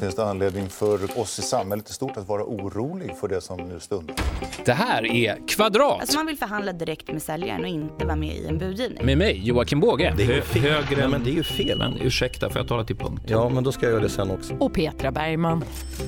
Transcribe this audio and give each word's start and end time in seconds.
Finns 0.00 0.14
det 0.14 0.24
anledning 0.24 0.68
för 0.68 1.18
oss 1.20 1.38
i 1.38 1.42
samhället 1.42 1.90
i 1.90 1.92
stort 1.92 2.16
att 2.16 2.28
vara 2.28 2.44
orolig 2.44 3.16
för 3.20 3.28
det 3.28 3.40
som 3.40 3.60
nu 3.60 3.80
stundar? 3.80 4.16
Det 4.64 4.72
här 4.72 5.06
är 5.12 5.48
Kvadrat. 5.48 6.00
Alltså 6.00 6.16
man 6.16 6.26
vill 6.26 6.38
förhandla 6.38 6.72
direkt 6.72 7.12
med 7.12 7.22
säljaren 7.22 7.60
och 7.62 7.68
inte 7.68 8.04
vara 8.04 8.16
med 8.16 8.36
i 8.36 8.46
en 8.46 8.58
budgivning. 8.58 9.06
Med 9.06 9.18
mig, 9.18 9.40
Joakim 9.44 9.80
Båge. 9.80 10.14
Det 10.16 10.22
är 10.22 10.34
ju 10.34 10.42
fel. 10.42 10.62
Högre 10.62 10.96
Nej, 11.00 11.08
men 11.08 11.24
det 11.24 11.30
är 11.30 11.34
ju 11.34 11.42
fel. 11.42 11.78
Men 11.78 11.96
ursäkta, 12.00 12.50
får 12.50 12.56
jag 12.58 12.68
tala 12.68 12.84
till 12.84 12.96
punkt? 12.96 13.22
Ja, 13.26 13.48
men 13.48 13.64
då 13.64 13.72
ska 13.72 13.86
jag 13.86 13.90
göra 13.90 14.02
det 14.02 14.08
sen 14.08 14.30
också. 14.30 14.54
och 14.54 14.72
Petra 14.74 15.10
Bergman. 15.10 15.64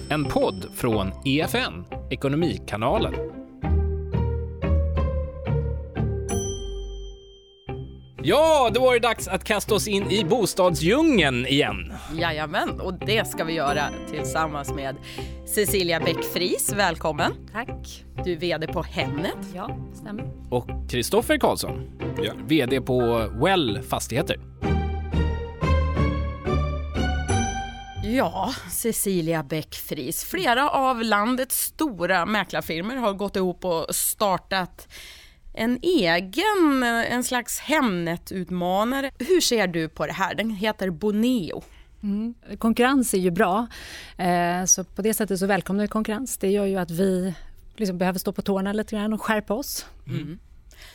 En 0.08 0.24
podd 0.24 0.66
från 0.74 1.12
EFN, 1.24 1.84
Ekonomikanalen. 2.10 3.14
Ja, 8.22 8.70
då 8.74 8.80
var 8.80 8.92
det 8.92 9.00
dags 9.00 9.28
att 9.28 9.44
kasta 9.44 9.74
oss 9.74 9.88
in 9.88 10.10
i 10.10 10.24
bostadsdjungeln 10.24 11.46
igen. 11.46 11.92
Jajamän, 12.14 12.80
och 12.80 12.94
det 13.06 13.28
ska 13.28 13.44
vi 13.44 13.52
göra 13.52 13.82
tillsammans 14.10 14.72
med 14.72 14.96
Cecilia 15.54 16.00
Bäckfris. 16.00 16.72
Välkommen. 16.76 17.32
Tack. 17.52 18.04
Du 18.24 18.32
är 18.32 18.36
VD 18.36 18.66
på 18.66 18.82
Hemnet. 18.82 19.36
Ja, 19.54 19.76
stämmer. 19.94 20.24
Och 20.50 20.90
Kristoffer 20.90 21.38
Karlsson, 21.38 21.90
VD 22.48 22.80
på 22.80 23.28
Well 23.42 23.82
Fastigheter. 23.82 24.36
Ja, 28.04 28.54
Cecilia 28.70 29.42
Bäckfris. 29.42 30.24
Flera 30.24 30.70
av 30.70 31.02
landets 31.02 31.56
stora 31.56 32.26
mäklarfirmor 32.26 32.94
har 32.94 33.12
gått 33.12 33.36
ihop 33.36 33.64
och 33.64 33.94
startat 33.94 34.88
en 35.52 35.78
egen, 35.82 36.82
en 36.82 37.24
slags 37.24 37.60
Hemnet-utmanare. 37.60 39.10
Hur 39.18 39.40
ser 39.40 39.66
du 39.66 39.88
på 39.88 40.06
det 40.06 40.12
här? 40.12 40.34
Den 40.34 40.50
heter 40.50 40.90
Boneo. 40.90 41.62
Konkurrens 42.58 43.14
är 43.14 43.18
ju 43.18 43.30
bra, 43.30 43.66
eh, 44.16 44.64
så 44.64 44.84
på 44.84 45.02
det 45.02 45.14
sättet 45.14 45.38
så 45.38 45.46
välkomnar 45.46 45.84
vi 45.84 45.88
konkurrens. 45.88 46.38
Det 46.38 46.50
gör 46.50 46.66
ju 46.66 46.76
att 46.76 46.90
vi 46.90 47.34
liksom 47.76 47.98
behöver 47.98 48.18
stå 48.18 48.32
på 48.32 48.42
tårna 48.42 48.72
lite 48.72 48.96
grann 48.96 49.12
och 49.12 49.22
skärpa 49.22 49.54
oss. 49.54 49.86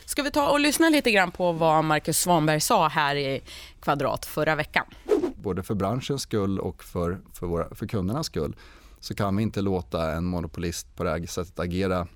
Ska 0.04 0.22
vi 0.22 0.30
ta 0.30 0.50
och 0.50 0.60
lyssna 0.60 0.88
lite 0.88 1.10
grann 1.10 1.30
på 1.30 1.52
vad 1.52 1.84
Marcus 1.84 2.18
Svanberg 2.18 2.60
sa 2.60 2.88
här 2.88 3.16
i 3.16 3.40
Kvadrat 3.80 4.26
förra 4.26 4.54
veckan? 4.54 4.86
både 5.46 5.62
för 5.62 5.74
branschens 5.74 6.22
skull 6.22 6.60
och 6.60 6.84
för, 6.84 7.18
för, 7.32 7.46
våra, 7.46 7.74
för 7.74 7.86
kundernas 7.86 8.26
skull 8.26 8.56
så 9.00 9.14
kan 9.14 9.36
vi 9.36 9.42
inte 9.42 9.60
låta 9.60 10.12
en 10.12 10.24
monopolist 10.24 10.96
på 10.96 11.04
det 11.04 11.10
här 11.10 11.26
sättet 11.26 11.58
agera 11.58 12.06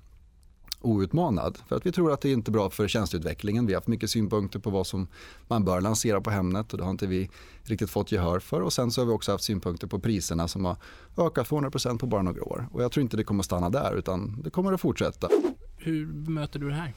outmanad. 0.81 1.57
För 1.67 1.75
att 1.75 1.85
vi 1.85 1.91
tror 1.91 2.11
att 2.11 2.21
det 2.21 2.29
är 2.29 2.33
inte 2.33 2.51
är 2.51 2.53
bra 2.53 2.69
för 2.69 2.87
tjänsteutvecklingen. 2.87 3.65
Vi 3.65 3.73
har 3.73 3.77
haft 3.77 3.87
mycket 3.87 4.09
synpunkter 4.09 4.59
på 4.59 4.69
vad 4.69 4.87
som 4.87 5.07
man 5.47 5.65
bör 5.65 5.81
lansera 5.81 6.21
på 6.21 6.29
Hemnet 6.29 6.71
och 6.71 6.77
det 6.77 6.83
har 6.83 6.91
inte 6.91 7.07
vi 7.07 7.29
riktigt 7.63 7.89
fått 7.89 8.11
gehör 8.11 8.39
för. 8.39 8.61
Och 8.61 8.73
sen 8.73 8.91
så 8.91 9.01
har 9.01 9.05
vi 9.05 9.11
också 9.11 9.31
haft 9.31 9.43
synpunkter 9.43 9.87
på 9.87 9.99
priserna 9.99 10.47
som 10.47 10.65
har 10.65 10.75
ökat 11.17 11.49
200% 11.49 11.97
på 11.97 12.05
bara 12.05 12.21
några 12.21 12.43
år. 12.43 12.67
Och 12.71 12.83
jag 12.83 12.91
tror 12.91 13.01
inte 13.01 13.17
det 13.17 13.23
kommer 13.23 13.41
att 13.41 13.45
stanna 13.45 13.69
där 13.69 13.95
utan 13.95 14.41
det 14.43 14.49
kommer 14.49 14.73
att 14.73 14.81
fortsätta. 14.81 15.29
Hur 15.77 16.05
möter 16.05 16.59
du 16.59 16.69
det 16.69 16.75
här? 16.75 16.93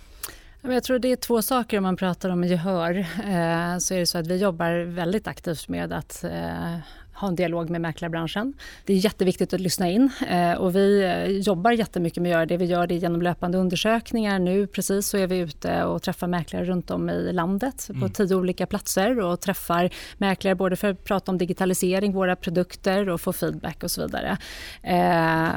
Jag 0.69 0.85
tror 0.85 0.99
det 0.99 1.13
är 1.13 1.17
två 1.17 1.43
saker 1.43 1.77
om 1.77 1.83
man 1.83 1.97
pratar 1.97 2.31
om 2.31 2.45
gehör. 2.45 2.95
Eh, 2.99 3.79
Så 3.79 3.95
är 3.95 3.99
det 3.99 4.07
så 4.07 4.19
att 4.19 4.27
vi 4.27 4.37
jobbar 4.37 4.85
väldigt 4.85 5.27
aktivt 5.29 5.69
med 5.69 5.93
att 5.93 6.25
eh, 6.25 6.77
ha 7.15 7.29
en 7.29 7.35
dialog 7.37 7.71
med 7.71 7.81
mäklarbranschen. 7.81 8.55
Det 8.85 8.93
är 8.93 8.97
jätteviktigt 8.97 9.53
att 9.55 9.61
lyssna 9.61 9.91
in 9.91 10.11
eh, 10.29 10.53
och 10.53 10.77
vi 10.77 11.43
jobbar 11.47 11.71
jättemycket 11.71 12.23
med 12.23 12.31
att 12.31 12.35
göra 12.35 12.47
det. 12.47 12.57
Vi 12.57 12.65
gör 12.65 12.87
det 12.87 12.95
genom 12.95 13.23
löpande 13.23 13.59
undersökningar. 13.59 14.39
Nu 14.39 14.67
precis 14.67 15.09
så 15.09 15.17
är 15.19 15.27
vi 15.27 15.39
ute 15.39 15.85
och 15.85 16.03
träffar 16.03 16.27
mäklare 16.27 16.65
runt 16.65 16.91
om 16.91 17.11
i 17.11 17.33
landet 17.33 17.91
på 18.01 18.09
tio 18.09 18.35
olika 18.35 18.67
platser 18.67 19.21
och 19.21 19.41
träffar 19.41 19.91
mäklare 20.19 20.55
både 20.55 20.77
för 20.77 20.91
att 20.91 21.05
prata 21.05 21.33
om 21.33 21.39
digitalisering, 21.39 22.13
våra 22.13 22.37
produkter 22.37 23.09
och 23.09 23.21
få 23.21 23.33
feedback 23.33 23.83
och 23.83 23.91
så 23.91 24.03
vidare. 24.03 24.37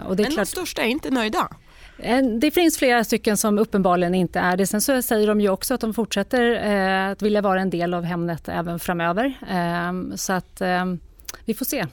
Och 0.06 0.16
det 0.16 0.24
är 0.24 0.26
Men 0.26 0.30
de 0.30 0.36
klart... 0.36 0.48
största 0.48 0.82
är 0.82 0.88
inte 0.88 1.10
nöjda. 1.10 1.50
Eh, 2.00 2.24
Det 2.26 2.52
finns 2.52 2.78
flera 2.78 3.04
stycken 3.04 3.38
som 3.38 3.60
uppenbarligen 3.60 4.16
inte 4.16 4.40
är 4.40 4.58
det. 4.58 4.68
Sen 4.68 4.82
så 4.82 5.02
säger 5.02 5.28
de 5.28 5.42
ju 5.42 5.50
också 5.50 5.74
att 5.74 5.82
de 5.82 5.94
fortsätter 5.94 6.52
eh, 6.52 7.12
att 7.12 7.22
vilja 7.22 7.42
vara 7.42 7.62
en 7.62 7.70
del 7.70 7.94
av 7.94 8.04
Hemnet 8.04 8.50
även 8.50 8.80
framöver. 8.80 9.26
Eh, 9.50 10.16
så 10.16 10.34
att 10.34 10.62
vi 11.46 11.54
får 11.54 11.66
se. 11.66 11.86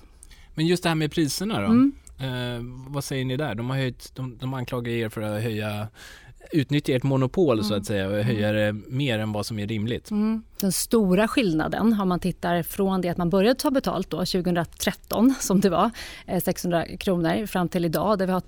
Men 0.55 0.67
just 0.67 0.83
det 0.83 0.89
här 0.89 0.97
med 0.97 1.13
priserna 1.13 1.61
då? 1.61 1.67
Mm. 1.67 1.93
Vad 2.89 3.05
säger 3.05 3.25
ni 3.25 3.37
där? 3.37 3.55
De, 3.55 3.71
har 3.71 3.77
höjt, 3.77 4.13
de, 4.15 4.37
de 4.41 4.55
anklagar 4.55 4.93
er 4.93 5.09
för 5.09 5.21
att 5.23 5.43
höja 5.43 5.89
utnyttja 6.53 6.93
ert 6.93 7.03
monopol 7.03 7.65
så 7.65 7.75
att 7.75 7.87
säga 7.87 8.09
och 8.09 8.25
höja 8.25 8.53
det 8.53 8.73
mer 8.73 9.19
än 9.19 9.33
vad 9.33 9.47
som 9.47 9.59
är 9.59 9.67
rimligt. 9.67 10.09
Den 10.61 10.73
stora 10.73 11.29
skillnaden 11.29 12.01
om 12.01 12.09
man 12.09 12.21
tittar 12.21 12.63
från 12.63 13.01
det 13.01 13.09
att 13.09 13.17
man 13.17 13.31
började 13.31 13.61
ta 13.61 13.71
betalt 13.71 14.11
då 14.11 14.17
2013 14.17 15.35
som 15.41 15.61
det 15.61 15.71
var, 15.71 15.91
eh, 16.27 16.43
600 16.43 16.87
kronor 16.97 17.47
fram 17.47 17.69
till 17.69 17.85
idag 17.85 18.19
där 18.19 18.27
vi 18.27 18.33
har 18.33 18.41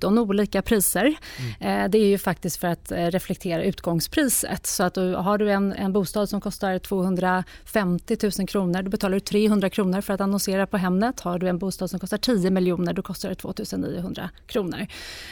13 0.00 0.18
olika 0.18 0.62
priser. 0.62 1.14
Eh, 1.60 1.88
Det 1.88 1.98
är 1.98 2.06
ju 2.06 2.18
faktiskt 2.18 2.56
för 2.56 2.68
att 2.68 2.92
eh, 2.92 3.06
reflektera 3.06 3.62
utgångspriset. 3.62 4.66
Så 4.66 4.82
att 4.82 4.94
du, 4.94 5.14
har 5.14 5.38
du 5.38 5.50
en, 5.52 5.72
en 5.72 5.92
bostad 5.92 6.28
som 6.28 6.40
kostar 6.40 6.78
250 6.78 8.16
000 8.38 8.48
kronor 8.48 8.82
då 8.82 8.90
betalar 8.90 9.14
du 9.14 9.20
300 9.20 9.70
kronor 9.70 10.00
för 10.00 10.14
att 10.14 10.20
annonsera 10.20 10.66
på 10.66 10.76
Hemnet. 10.76 11.20
Har 11.20 11.38
du 11.38 11.48
en 11.48 11.58
bostad 11.58 11.90
som 11.90 12.00
kostar 12.00 12.16
10 12.18 12.50
miljoner 12.50 12.92
då 12.92 13.02
kostar 13.02 13.28
det 13.28 13.34
2 13.34 13.54
900 13.76 14.30
kronor. 14.46 14.86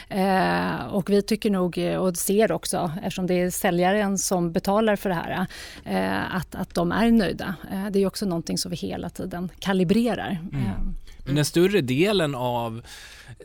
Eh, 0.09 0.85
Och 0.91 1.09
vi 1.09 1.21
tycker 1.21 1.49
nog 1.49 1.77
och 1.99 2.17
ser 2.17 2.51
också 2.51 2.91
eftersom 3.03 3.27
det 3.27 3.33
är 3.41 3.49
säljaren 3.49 4.17
som 4.17 4.51
betalar 4.51 4.95
för 4.95 5.09
det 5.09 5.15
här 5.15 5.45
eh, 5.85 6.35
att, 6.35 6.55
att 6.55 6.73
de 6.75 6.91
är 6.91 7.11
nöjda. 7.11 7.55
Eh, 7.71 7.85
Det 7.91 7.99
är 7.99 8.07
också 8.07 8.25
någonting 8.25 8.57
som 8.57 8.71
vi 8.71 8.77
hela 8.77 9.09
tiden 9.09 9.49
kalibrerar. 9.59 10.37
Eh, 10.53 10.81
Men 11.25 11.35
den 11.35 11.45
större 11.45 11.81
delen 11.81 12.35
av 12.35 12.81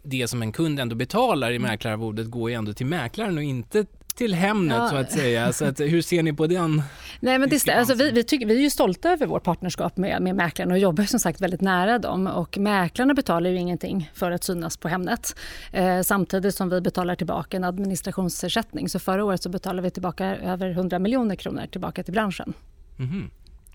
det 0.03 0.29
som 0.29 0.43
en 0.43 0.53
kund 0.53 0.81
ändå 0.81 0.97
betalar 0.97 1.51
Mm. 1.51 1.63
i 1.65 1.67
mäklararvodet 1.69 2.27
går 2.31 2.51
ju 2.51 2.57
ändå 2.57 2.73
till 2.73 2.87
mäklaren 2.87 3.37
och 3.37 3.43
inte 3.43 3.87
till 4.15 4.35
Hemnet 4.35 4.77
Ja. 4.79 4.89
så 4.89 4.97
att 4.97 5.13
säga. 5.13 5.53
Så 5.53 5.65
att, 5.65 5.81
hur 5.81 6.03
ser 6.03 6.23
ni 6.23 6.33
på 6.33 6.47
den? 6.47 6.83
Nej, 7.21 7.39
men 7.39 7.49
det, 7.49 7.69
alltså, 7.69 7.95
vi, 7.95 8.11
vi, 8.11 8.25
tycker, 8.25 8.47
vi 8.47 8.57
är 8.57 8.61
ju 8.61 8.71
stolta 8.71 9.13
över 9.13 9.27
vårt 9.27 9.43
partnerskap 9.45 9.97
med, 9.97 10.23
med 10.23 10.37
mäklarna 10.37 10.73
och 10.75 10.79
jobbar 10.79 11.05
som 11.05 11.21
sagt 11.21 11.41
väldigt 11.41 11.61
nära 11.61 11.99
dem. 11.99 12.27
Och 12.27 12.59
mäklarna 12.59 13.15
betalar 13.15 13.51
ju 13.51 13.57
ingenting 13.59 14.11
för 14.15 14.31
att 14.31 14.45
synas 14.45 14.77
på 14.77 14.89
Hemnet. 14.89 15.37
Eh, 15.73 16.01
samtidigt 16.03 16.55
som 16.55 16.69
vi 16.69 16.81
betalar 16.81 17.15
tillbaka 17.15 17.57
en 17.57 17.65
administrationsersättning. 17.65 18.89
Så 18.89 18.99
förra 18.99 19.25
året 19.25 19.43
så 19.43 19.49
betalade 19.49 19.83
vi 19.83 19.91
tillbaka 19.91 20.37
över 20.37 20.71
100 20.71 20.99
miljoner 20.99 21.37
kronor 21.37 21.67
tillbaka 21.71 22.03
till 22.03 22.13
branschen. 22.13 22.53
Mhm. 22.97 23.31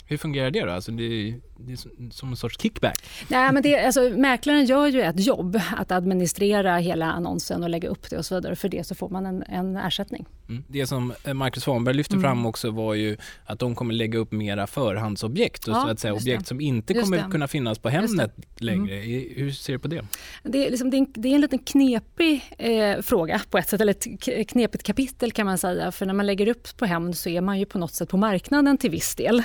Hur 0.05 0.17
fungerar 0.17 0.51
det 0.51 0.65
då? 0.65 0.71
Alltså 0.71 0.91
det, 0.91 1.35
det 1.65 1.71
är 1.73 2.11
som- 2.11 2.29
en 2.29 2.35
sorts 2.35 2.57
kickback. 2.61 3.03
Nej, 3.27 3.51
men 3.53 3.63
det, 3.63 3.85
alltså, 3.85 4.01
mäklaren 4.01 4.65
gör 4.65 4.87
ju 4.87 5.01
ett 5.01 5.19
jobb 5.25 5.59
att 5.77 5.91
administrera 5.91 6.77
hela 6.77 7.05
annonsen 7.11 7.63
och 7.63 7.69
lägga 7.69 7.89
upp 7.89 8.09
det 8.09 8.17
och 8.17 8.25
så 8.25 8.35
vidare. 8.35 8.55
För 8.55 8.69
det 8.69 8.83
så 8.87 8.95
får 8.95 9.09
man 9.09 9.25
en, 9.25 9.43
en 9.43 9.77
ersättning. 9.77 10.25
Mm. 10.49 10.63
Det 10.67 10.87
som 10.87 11.13
eh, 11.23 11.33
Marcus 11.33 11.63
Svanberg 11.63 11.95
lyfte 11.95 12.13
Mm. 12.15 12.23
fram 12.23 12.45
också 12.45 12.71
var 12.71 12.93
ju 12.93 13.17
att 13.45 13.59
de 13.59 13.75
kommer 13.75 13.93
lägga 13.93 14.19
upp 14.19 14.31
mera 14.31 14.67
förhandsobjekt 14.67 15.67
och 15.67 15.73
Ja, 15.75 15.81
så 15.81 15.87
att 15.87 15.99
säga 15.99 16.13
objekt 16.13 16.39
det. 16.39 16.47
som 16.47 16.61
inte 16.61 16.93
Just 16.93 17.03
kommer 17.03 17.17
det. 17.17 17.31
kunna 17.31 17.47
finnas 17.47 17.79
på. 17.79 17.89
Mm. 17.89 18.01
Hemnet 18.01 18.31
längre. 18.57 18.95
I- 18.95 19.33
Hur 19.37 19.51
ser 19.51 19.73
du 19.73 19.79
på 19.79 19.87
det? 19.87 20.05
Det 20.43 20.65
är, 20.67 20.69
liksom, 20.69 20.89
det, 20.89 20.97
är 20.97 20.99
en, 20.99 21.07
det 21.13 21.29
är 21.29 21.35
en 21.35 21.41
liten 21.41 21.59
knepig 21.59 22.43
eh, 22.57 23.01
fråga 23.01 23.41
på 23.49 23.57
ett 23.57 23.69
sätt, 23.69 23.81
eller 23.81 23.93
ett 24.29 24.49
knepigt 24.49 24.83
kapitel 24.83 25.31
kan 25.31 25.45
man 25.45 25.57
säga. 25.57 25.91
För 25.91 26.05
när 26.05 26.13
man 26.13 26.25
lägger 26.25 26.47
upp 26.47 26.77
på 26.77 26.85
Hemn 26.85 27.13
så 27.13 27.29
är 27.29 27.41
man 27.41 27.59
ju 27.59 27.65
på 27.65 27.77
något 27.77 27.93
sätt 27.93 28.09
på 28.09 28.17
marknaden 28.17 28.77
till 28.77 28.89
viss 28.91 29.15
del. 29.15 29.43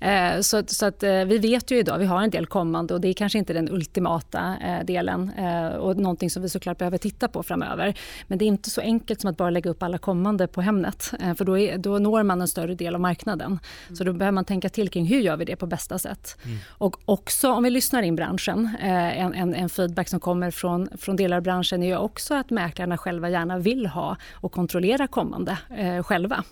Eh, 0.00 0.40
så 0.40 0.62
så 0.66 0.86
att, 0.86 1.02
eh, 1.02 1.24
vi 1.24 1.38
vet 1.38 1.55
ju 1.64 1.78
idag, 1.78 1.98
vi 1.98 2.04
har 2.04 2.22
en 2.22 2.30
del 2.30 2.46
kommande 2.46 2.94
och 2.94 3.00
det 3.00 3.08
är 3.08 3.12
kanske 3.12 3.38
inte 3.38 3.52
den 3.52 3.70
ultimata 3.70 4.56
eh, 4.62 4.84
delen 4.84 5.30
eh, 5.38 5.66
och 5.66 5.96
någonting 5.96 6.30
som 6.30 6.42
vi 6.42 6.48
såklart 6.48 6.78
behöver 6.78 6.98
titta 6.98 7.28
på 7.28 7.42
framöver. 7.42 7.98
Men 8.26 8.38
det 8.38 8.44
är 8.44 8.46
inte 8.46 8.70
så 8.70 8.80
enkelt 8.80 9.20
som 9.20 9.30
att 9.30 9.36
bara 9.36 9.50
lägga 9.50 9.70
upp 9.70 9.82
alla 9.82 9.98
kommande 9.98 10.46
på 10.46 10.60
Hemnet, 10.60 11.12
eh, 11.20 11.34
för 11.34 11.44
då, 11.44 11.58
är, 11.58 11.78
då 11.78 11.98
når 11.98 12.22
man 12.22 12.40
en 12.40 12.48
större 12.48 12.74
del 12.74 12.94
av 12.94 13.00
marknaden. 13.00 13.58
Så 13.94 14.04
då 14.04 14.12
behöver 14.12 14.34
man 14.34 14.44
tänka 14.44 14.68
till 14.68 14.88
kring 14.88 15.06
hur 15.06 15.20
gör 15.20 15.36
vi 15.36 15.44
det 15.44 15.56
på 15.56 15.66
bästa 15.66 15.98
sätt. 15.98 16.36
Och 16.68 16.96
också 17.04 17.52
om 17.52 17.62
vi 17.62 17.70
lyssnar 17.70 18.02
in 18.02 18.16
branschen, 18.16 18.70
eh, 18.80 19.20
en, 19.20 19.34
en, 19.34 19.54
en 19.54 19.68
feedback 19.68 20.08
som 20.08 20.20
kommer 20.20 20.50
från, 20.50 20.88
från 20.98 21.16
delar 21.16 21.36
av 21.36 21.42
branschen 21.42 21.82
är 21.82 21.86
ju 21.86 21.96
också 21.96 22.34
att 22.34 22.50
mäklarna 22.50 22.98
själva 22.98 23.30
gärna 23.30 23.58
vill 23.58 23.86
ha 23.86 24.16
och 24.32 24.52
kontrollera 24.52 25.06
kommande 25.06 25.58
eh, 25.76 26.02
själva. 26.02 26.44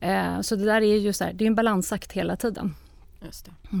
Eh, 0.00 0.40
så 0.40 0.56
det 0.56 0.64
där 0.64 0.80
är 0.80 0.96
ju 0.96 1.12
så 1.12 1.24
här, 1.24 1.32
det 1.32 1.44
är 1.44 1.46
en 1.46 1.54
balansakt 1.54 2.12
hela 2.12 2.36
tiden. 2.36 2.74
Just 3.24 3.44
det. 3.44 3.52
Eh, 3.72 3.78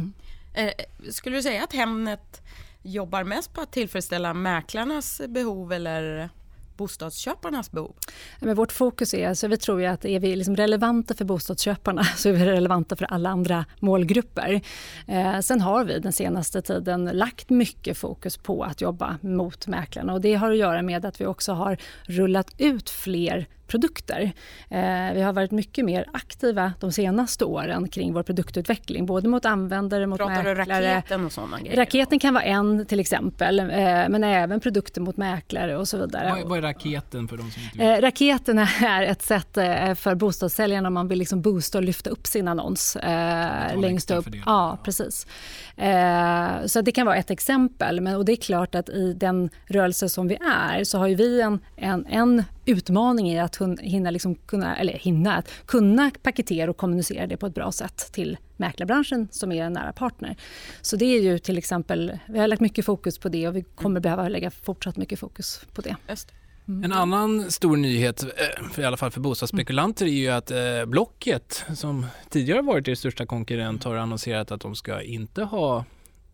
Eh, 0.54 0.70
skulle 1.10 1.36
du 1.36 1.42
säga 1.42 1.64
att 1.64 1.72
Hemnet 1.72 2.42
jobbar 2.82 3.24
mest 3.24 3.54
på 3.54 3.60
att 3.60 3.72
tillfredsställa 3.72 4.34
mäklarnas 4.34 5.20
behov 5.28 5.72
eller 5.72 6.28
bostadsköparnas 6.76 7.70
behov? 7.70 7.94
Men 8.40 8.54
vårt 8.54 8.72
fokus 8.72 9.14
är, 9.14 9.28
alltså 9.28 9.48
vi 9.48 9.56
tror 9.56 9.80
ju 9.80 9.86
att 9.86 10.04
är 10.04 10.20
vi 10.20 10.36
liksom 10.36 10.56
relevanta 10.56 11.14
för 11.14 11.24
bostadsköparna 11.24 12.04
så 12.16 12.28
är 12.28 12.32
vi 12.32 12.44
relevanta 12.44 12.96
för 12.96 13.04
alla 13.04 13.30
andra 13.30 13.64
målgrupper. 13.80 14.60
Eh, 15.06 15.40
sen 15.40 15.60
har 15.60 15.84
vi 15.84 15.98
den 15.98 16.12
senaste 16.12 16.62
tiden 16.62 17.04
lagt 17.04 17.50
mycket 17.50 17.98
fokus 17.98 18.36
på 18.36 18.62
att 18.64 18.80
jobba 18.80 19.18
mot 19.20 19.66
mäklarna 19.66 20.12
och 20.12 20.20
det 20.20 20.34
har 20.34 20.50
att 20.50 20.56
göra 20.56 20.82
med 20.82 21.04
att 21.04 21.20
vi 21.20 21.26
också 21.26 21.52
har 21.52 21.76
rullat 22.02 22.54
ut 22.58 22.90
fler 22.90 23.46
produkter. 23.72 24.32
Eh, 24.68 25.12
vi 25.14 25.22
har 25.22 25.32
varit 25.32 25.50
mycket 25.50 25.84
mer 25.84 26.06
aktiva 26.12 26.72
de 26.80 26.92
senaste 26.92 27.44
åren 27.44 27.88
kring 27.88 28.12
vår 28.12 28.22
produktutveckling, 28.22 29.06
både 29.06 29.28
mot 29.28 29.44
användare, 29.44 30.06
mot 30.06 30.18
Pratar 30.18 30.34
mäklare. 30.44 30.54
du 30.54 30.86
raketen 30.90 31.24
och 31.24 31.32
sådana 31.32 31.60
grejer? 31.60 31.76
Raketen 31.76 32.18
kan 32.18 32.34
vara 32.34 32.44
en 32.44 32.86
till 32.86 33.00
exempel, 33.00 33.60
eh, 33.60 33.66
men 34.08 34.24
även 34.24 34.60
produkter 34.60 35.00
mot 35.00 35.16
mäklare 35.16 35.76
och 35.76 35.88
så 35.88 35.96
vidare. 35.96 36.30
Vad, 36.30 36.48
vad 36.48 36.58
är 36.58 36.62
raketen 36.62 37.28
för 37.28 37.36
de 37.36 37.50
som 37.50 37.62
inte 37.62 37.78
vet? 37.78 37.98
Eh, 37.98 38.02
raketen 38.02 38.58
är 38.58 39.02
ett 39.02 39.22
sätt 39.22 39.56
eh, 39.56 39.94
för 39.94 40.14
bostadssäljarna 40.14 40.88
om 40.88 40.94
man 40.94 41.08
vill 41.08 41.18
liksom 41.18 41.42
boosta 41.42 41.78
och 41.78 41.84
lyfta 41.84 42.10
upp 42.10 42.26
sin 42.26 42.48
annons 42.48 42.96
eh, 42.96 43.80
längst 43.80 44.10
upp. 44.10 44.32
det. 44.32 44.42
Ja, 44.46 44.78
precis. 44.84 45.26
Eh, 45.76 46.66
så 46.66 46.80
det 46.80 46.92
kan 46.92 47.06
vara 47.06 47.16
ett 47.16 47.30
exempel. 47.30 48.00
Men, 48.00 48.16
och 48.16 48.24
det 48.24 48.32
är 48.32 48.36
klart 48.36 48.74
att 48.74 48.88
i 48.88 49.12
den 49.12 49.50
rörelse 49.66 50.08
som 50.08 50.28
vi 50.28 50.34
är 50.34 50.84
så 50.84 50.98
har 50.98 51.06
ju 51.06 51.14
vi 51.14 51.40
en, 51.40 51.60
en, 51.76 52.06
en 52.06 52.44
utmaning 52.64 53.30
i 53.30 53.40
att 53.40 53.58
hinna, 53.80 54.10
liksom 54.10 54.34
kunna, 54.34 54.76
eller 54.76 54.92
hinna, 54.92 55.36
att 55.36 55.52
kunna 55.66 56.10
paketera 56.22 56.70
och 56.70 56.76
kommunicera 56.76 57.26
det 57.26 57.36
på 57.36 57.46
ett 57.46 57.54
bra 57.54 57.72
sätt 57.72 58.12
till 58.12 58.38
mäklarbranschen 58.56 59.28
som 59.30 59.52
är 59.52 59.64
en 59.64 59.72
nära 59.72 59.92
partner. 59.92 60.36
Så 60.80 60.96
det 60.96 61.04
är 61.04 61.22
ju 61.22 61.38
till 61.38 61.58
exempel, 61.58 62.18
vi 62.28 62.38
har 62.38 62.48
lagt 62.48 62.62
mycket 62.62 62.84
fokus 62.84 63.18
på 63.18 63.28
det 63.28 63.48
och 63.48 63.56
vi 63.56 63.62
kommer 63.62 64.00
behöva 64.00 64.28
lägga 64.28 64.50
fortsatt 64.50 64.96
mycket 64.96 65.18
fokus 65.18 65.60
på 65.74 65.80
det. 65.82 65.96
Just 66.08 66.28
det. 66.28 66.34
En 66.66 66.92
annan 66.92 67.50
stor 67.50 67.76
nyhet, 67.76 68.22
eh, 68.22 68.68
för 68.72 68.82
i 68.82 68.84
alla 68.84 68.96
fall 68.96 69.10
för 69.10 69.20
bostadsspekulanter, 69.20 70.06
är 70.06 70.10
ju 70.10 70.28
att 70.28 70.50
eh, 70.50 70.84
Blocket, 70.86 71.64
som 71.74 72.06
tidigare 72.28 72.62
varit 72.62 72.88
er 72.88 72.94
största 72.94 73.26
konkurrent, 73.26 73.84
har 73.84 73.96
annonserat 73.96 74.50
att 74.50 74.60
de 74.60 74.74
ska 74.74 75.02
inte 75.02 75.42
ha 75.42 75.84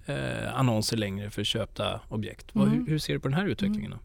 eh, 0.07 0.59
annonser 0.59 0.97
längre 0.97 1.31
för 1.31 1.45
köpta 1.45 2.01
objekt. 2.09 2.47
Hur, 2.55 2.89
hur 2.89 2.99
ser 2.99 3.13
du 3.13 3.21
på 3.21 3.29
den 3.29 3.39
här 3.39 3.47
utvecklingen? 3.47 3.91
Då? 3.91 3.99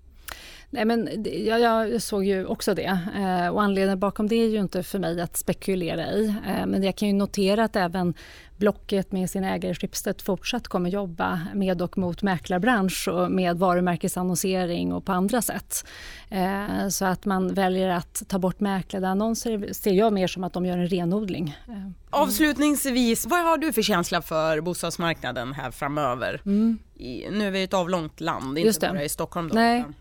Nej, 0.74 0.86
men 0.86 1.26
jag, 1.46 1.60
jag 1.60 2.02
såg 2.02 2.26
ju 2.26 2.46
också 2.46 2.74
det. 2.74 3.00
Eh, 3.16 3.48
och 3.48 3.64
anledningen 3.64 4.00
bakom 4.00 4.28
det 4.28 4.36
är 4.36 4.50
ju 4.50 4.60
inte 4.60 4.84
för 4.84 5.00
mig 5.00 5.22
att 5.22 5.38
spekulera 5.38 6.12
i. 6.12 6.28
Eh, 6.48 6.66
men 6.66 6.84
jag 6.84 6.96
kan 6.96 7.08
ju 7.08 7.14
notera 7.14 7.64
att 7.64 7.76
även 7.76 8.14
Blocket 8.58 9.12
med 9.12 9.30
sin 9.30 9.44
ägare 9.44 9.76
Schibsted 9.76 10.22
fortsatt 10.22 10.68
kommer 10.68 10.90
jobba 10.90 11.42
med 11.54 11.82
och 11.82 11.98
mot 11.98 12.22
mäklarbransch 12.22 13.08
och 13.08 13.32
med 13.32 13.58
varumärkesannonsering 13.58 14.94
och 14.94 15.06
på 15.06 15.12
andra 15.12 15.42
sätt. 15.42 15.86
Eh, 16.30 16.88
så 16.90 17.06
att 17.06 17.26
man 17.26 17.54
väljer 17.54 17.90
att 17.90 18.24
ta 18.28 18.40
bort 18.40 18.60
mäklade 18.60 19.08
annonser 19.08 19.74
ser 19.74 19.92
jag 19.92 20.14
mer 20.14 20.28
som 20.28 20.44
att 20.44 20.54
de 20.54 20.66
gör 20.66 20.78
en 20.78 20.88
renodling. 20.88 21.58
Eh, 21.68 21.90
Avslutningsvis, 22.10 23.26
vad 23.26 23.44
har 23.44 23.58
du 23.58 23.74
för 23.74 23.82
känsla 23.82 24.22
för 24.22 24.62
bostadsmarknaden 24.62 25.54
här 25.54 25.72
framöver? 25.72 26.42
I, 26.96 27.28
nu 27.32 27.48
är 27.48 27.52
vi 27.52 27.64
ett 27.64 27.74
avlångt 27.74 28.22
land, 28.22 28.58
inte 28.58 28.86
Mm. 28.88 28.96
Bara 28.96 29.04
i 29.06 29.10
Stockholm. 29.10 29.48
Då, 29.50 29.56
Nej. 29.56 29.80
utan- 29.80 29.94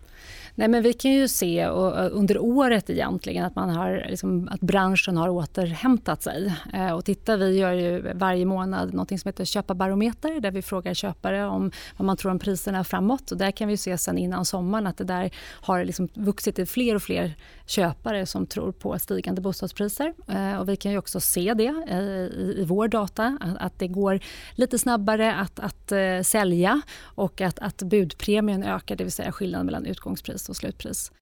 Nej, 0.54 0.68
men 0.68 0.82
vi 0.82 0.92
kan 0.92 1.10
ju 1.10 1.28
se 1.28 1.68
och, 1.68 1.98
eh, 1.98 2.08
under 2.12 2.38
året 2.38 2.90
egentligen 2.90 3.44
att, 3.44 3.56
man 3.56 3.70
har, 3.70 4.06
liksom, 4.08 4.48
att 4.50 4.60
branschen 4.60 5.16
har 5.16 5.28
återhämtat 5.28 6.22
sig. 6.22 6.54
Eh, 6.74 6.92
och 6.92 7.04
titta, 7.04 7.36
vi 7.36 7.58
gör 7.58 7.72
ju 7.72 8.12
varje 8.14 8.46
månad 8.46 8.94
något 8.94 9.08
som 9.08 9.28
heter 9.28 9.44
köparbarometer 9.44 10.40
där 10.40 10.50
vi 10.50 10.62
frågar 10.62 10.94
köpare 10.94 11.46
om 11.46 11.70
vad 11.96 12.06
man 12.06 12.16
tror 12.16 12.32
om 12.32 12.38
priserna 12.38 12.84
framåt. 12.84 13.30
Och 13.30 13.38
där 13.38 13.50
kan 13.50 13.68
vi 13.68 13.76
se 13.76 13.98
sen 13.98 14.18
innan 14.18 14.44
sommaren 14.44 14.86
att 14.86 14.96
det 14.96 15.04
där 15.04 15.30
har 15.60 15.84
liksom 15.84 16.08
vuxit 16.14 16.54
till 16.56 16.66
fler 16.66 16.94
och 16.94 17.02
fler 17.02 17.34
köpare 17.66 18.26
som 18.26 18.46
tror 18.46 18.72
på 18.72 18.98
stigande 18.98 19.40
bostadspriser. 19.40 20.14
Eh, 20.28 20.56
och 20.56 20.68
vi 20.68 20.76
kan 20.76 20.92
ju 20.92 20.98
också 20.98 21.20
se 21.20 21.54
det 21.54 21.84
eh, 21.88 21.98
i, 21.98 22.54
i 22.58 22.64
vår 22.64 22.88
data 22.88 23.38
att, 23.40 23.56
att 23.58 23.78
det 23.78 23.88
går 23.88 24.20
lite 24.54 24.78
snabbare 24.78 25.34
att, 25.34 25.60
att 25.60 25.92
eh, 25.92 26.20
sälja 26.22 26.80
och 27.02 27.40
att, 27.40 27.58
att 27.58 27.82
budpremien 27.82 28.64
ökar, 28.64 28.96
det 28.96 29.04
vill 29.04 29.12
säga 29.12 29.32
skillnaden 29.32 29.66
mellan 29.66 29.86
utgångspris 29.86 30.41
och 30.48 30.56
slutpris. 30.56 31.12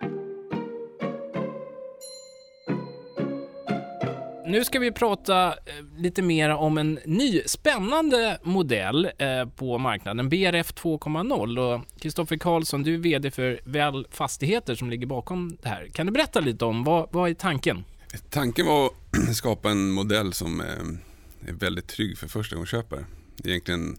Nu 4.50 4.64
ska 4.64 4.78
vi 4.78 4.93
prata 4.93 5.49
eh, 5.49 5.55
lite 5.96 6.22
mer 6.22 6.50
om 6.50 6.78
en 6.78 6.99
ny 7.05 7.43
spännande 7.46 8.38
modell 8.43 9.11
eh, 9.19 9.49
på 9.56 9.78
marknaden, 9.78 10.28
BRF 10.28 10.75
2.0. 10.75 11.58
Och 11.58 12.00
Kristoffer 12.00 12.37
Karlsson, 12.37 12.82
du 12.82 12.94
är 12.94 12.99
VD 12.99 13.31
för 13.31 13.61
Väl 13.64 14.06
Fastigheter 14.11 14.75
som 14.75 14.90
ligger 14.90 15.06
bakom 15.06 15.56
det 15.62 15.69
här. 15.69 15.88
Kan 15.93 16.06
du 16.06 16.12
berätta 16.12 16.40
lite 16.40 16.64
om 16.64 16.84
vad, 16.84 17.08
vad 17.12 17.31
är 17.31 17.34
tanken? 17.34 17.84
Tanken 18.31 18.67
var 18.67 18.87
att 18.87 19.37
skapa 19.37 19.70
en 19.70 19.90
modell 19.90 20.32
som 20.32 20.61
eh, 20.61 21.49
är 21.49 21.52
väldigt 21.52 21.88
trygg 21.88 22.19
för 22.19 22.28
förstagångsköpare. 22.28 23.05
Egentligen 23.44 23.99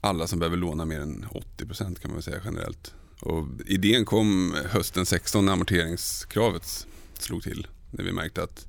alla 0.00 0.26
som 0.26 0.38
behöver 0.38 0.56
låna 0.56 0.84
mer 0.84 1.00
än 1.00 1.26
80% 1.56 1.76
kan 1.76 2.10
man 2.10 2.14
väl 2.14 2.22
säga 2.22 2.40
generellt. 2.44 2.94
Och 3.20 3.46
idén 3.66 4.04
kom 4.04 4.56
hösten 4.70 5.06
16 5.06 5.46
när 5.46 5.52
amorteringskravet 5.52 6.86
slog 7.18 7.42
till. 7.42 7.66
När 7.90 8.04
vi 8.04 8.12
märkte 8.12 8.42
att, 8.42 8.66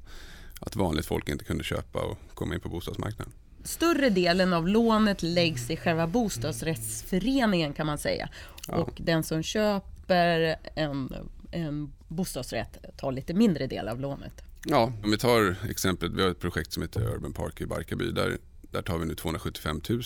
att 0.60 0.75
vanligt 0.75 1.06
folk 1.06 1.30
inte 1.30 1.46
kunde 1.46 1.63
köpa 1.63 2.00
och 2.00 2.18
komma 2.34 2.54
in 2.54 2.60
på 2.60 2.69
bostadsmarknaden. 2.69 3.34
Större 3.63 4.10
delen 4.10 4.54
av 4.54 4.68
lånet 4.68 5.24
läggs 5.24 5.69
i 5.69 5.78
själva 5.78 6.07
bostadsrättsföreningen 6.07 7.74
kan 7.74 7.86
man 7.86 7.98
säga. 7.98 8.30
Och 8.68 8.94
den 8.98 9.24
som 9.24 9.44
köper 9.44 10.56
en, 10.75 11.13
en 11.52 11.94
bostadsrätt 12.07 12.78
tar 12.98 13.12
lite 13.12 13.34
mindre 13.34 13.68
del 13.68 13.88
av 13.88 14.00
lånet. 14.00 14.44
Ja, 14.66 14.94
om 15.04 15.12
vi 15.12 15.18
tar 15.18 15.56
exemplet, 15.69 16.12
vi 16.12 16.22
har 16.22 16.30
ett 16.30 16.40
projekt 16.40 16.74
som 16.74 16.84
heter 16.84 17.16
Urban 17.16 17.34
Park 17.34 17.62
i 17.62 17.66
Barkarby. 17.66 18.12
Där, 18.12 18.38
där 18.71 18.81
tar 18.81 18.98
vi 18.98 19.06
nu 19.06 19.16
275 19.16 19.81
000 19.89 20.00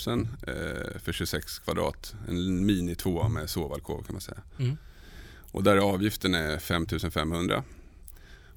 eh, 0.47 0.99
för 0.99 1.11
26 1.11 1.59
kvadrat. 1.59 2.15
En 2.27 2.65
mini 2.65 2.95
tvåa 2.95 3.29
med 3.29 3.49
sovalkov 3.49 4.03
kan 4.03 4.13
man 4.13 4.21
säga. 4.21 4.41
Mm. 4.59 4.77
Och 5.51 5.63
där 5.63 5.77
avgiften 5.77 6.35
är 6.35 6.57
5 6.57 6.85
500. 7.11 7.63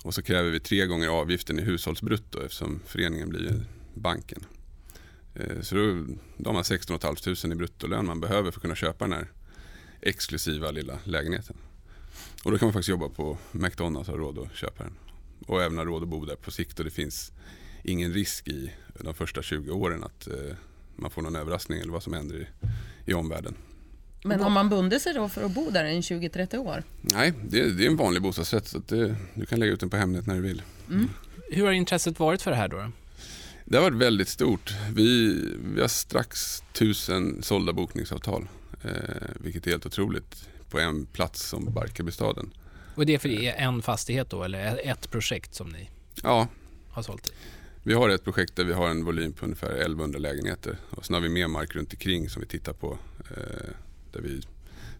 Och 0.02 0.14
så 0.14 0.22
kräver 0.22 0.50
vi 0.50 0.60
tre 0.60 0.86
gånger 0.86 1.08
avgiften 1.08 1.58
i 1.58 1.62
hushållsbrutto 1.62 2.42
eftersom 2.42 2.80
föreningen 2.86 3.28
blir 3.28 3.64
banken. 3.94 4.44
Eh, 5.34 5.60
så 5.60 5.74
då, 5.74 6.06
då 6.36 6.48
har 6.48 6.54
man 6.54 6.64
16 6.64 6.98
500 7.00 7.54
i 7.54 7.54
bruttolön 7.54 8.06
man 8.06 8.20
behöver 8.20 8.50
för 8.50 8.58
att 8.58 8.62
kunna 8.62 8.74
köpa 8.74 9.04
den 9.04 9.12
här 9.12 9.30
exklusiva 10.00 10.70
lilla 10.70 10.98
lägenheten. 11.04 11.56
Och 12.44 12.50
då 12.50 12.58
kan 12.58 12.66
man 12.66 12.72
faktiskt 12.72 12.88
jobba 12.88 13.08
på 13.08 13.38
McDonalds 13.52 14.08
och 14.08 14.14
ha 14.14 14.22
råd 14.22 14.38
att 14.38 14.56
köpa 14.56 14.82
den 14.82 14.92
och 15.46 15.62
även 15.62 15.78
ha 15.78 15.84
råd 15.84 16.02
att 16.02 16.08
bo 16.08 16.24
där 16.24 16.36
på 16.36 16.50
sikt 16.50 16.78
och 16.78 16.84
det 16.84 16.90
finns 16.90 17.32
ingen 17.86 18.12
risk 18.12 18.48
i 18.48 18.70
de 19.00 19.14
första 19.14 19.42
20 19.42 19.72
åren 19.72 20.04
att 20.04 20.26
eh, 20.28 20.34
man 20.96 21.10
får 21.10 21.22
någon 21.22 21.36
överraskning 21.36 21.80
eller 21.80 21.92
vad 21.92 22.02
som 22.02 22.12
händer 22.12 22.36
i, 22.36 22.46
i 23.10 23.14
omvärlden. 23.14 23.54
Men 24.24 24.40
har 24.40 24.50
man 24.50 24.68
bundit 24.68 25.02
sig 25.02 25.14
då 25.14 25.28
för 25.28 25.44
att 25.44 25.50
bo 25.54 25.70
där 25.70 25.84
i 25.84 26.00
20-30 26.00 26.56
år? 26.56 26.82
Nej, 27.00 27.32
det, 27.48 27.70
det 27.72 27.84
är 27.84 27.90
en 27.90 27.96
vanlig 27.96 28.22
bostadsrätt 28.22 28.66
så 28.68 28.78
att 28.78 28.88
det, 28.88 29.16
du 29.34 29.46
kan 29.46 29.58
lägga 29.60 29.72
ut 29.72 29.80
den 29.80 29.90
på 29.90 29.96
Hemnet 29.96 30.26
när 30.26 30.34
du 30.34 30.40
vill. 30.40 30.62
Hur 31.50 31.64
har 31.64 31.72
intresset 31.72 32.18
varit 32.20 32.42
för 32.42 32.50
det 32.50 32.56
här 32.56 32.68
då? 32.68 32.90
Det 33.64 33.76
har 33.76 33.82
varit 33.84 33.96
väldigt 33.98 34.28
stort. 34.28 34.74
Vi, 34.94 35.34
vi 35.74 35.80
har 35.80 35.88
strax 35.88 36.62
tusen 36.72 37.42
sålda 37.42 37.72
bokningsavtal, 37.72 38.48
eh, 38.84 38.90
vilket 39.40 39.66
är 39.66 39.70
helt 39.70 39.86
otroligt 39.86 40.48
på 40.70 40.78
en 40.80 41.06
plats 41.06 41.42
som 41.48 41.72
Barkarbystaden. 41.74 42.50
Och 42.94 43.06
det 43.06 43.14
är 43.14 43.18
för 43.18 43.28
en 43.60 43.82
fastighet 43.82 44.30
då, 44.30 44.42
eller 44.44 44.80
ett 44.88 45.10
projekt 45.10 45.54
som 45.54 45.68
ni 45.68 45.90
Ja, 46.22 46.48
har 46.90 47.02
sålt 47.02 47.28
i? 47.28 47.30
Vi 47.86 47.94
har 47.94 48.08
ett 48.08 48.24
projekt 48.24 48.56
där 48.56 48.64
vi 48.64 48.72
har 48.72 48.88
en 48.88 49.04
volym 49.04 49.32
på 49.32 49.44
ungefär 49.44 49.70
1100 49.70 50.18
lägenheter 50.18 50.76
och 50.90 51.06
sen 51.06 51.14
har 51.14 51.20
vi 51.20 51.28
mer 51.28 51.48
mark 51.48 51.74
runt 51.74 51.92
omkring 51.92 52.28
som 52.28 52.40
vi 52.40 52.48
tittar 52.48 52.72
på. 52.72 52.98
Eh, 53.30 53.70
där 54.12 54.20
vi, 54.20 54.40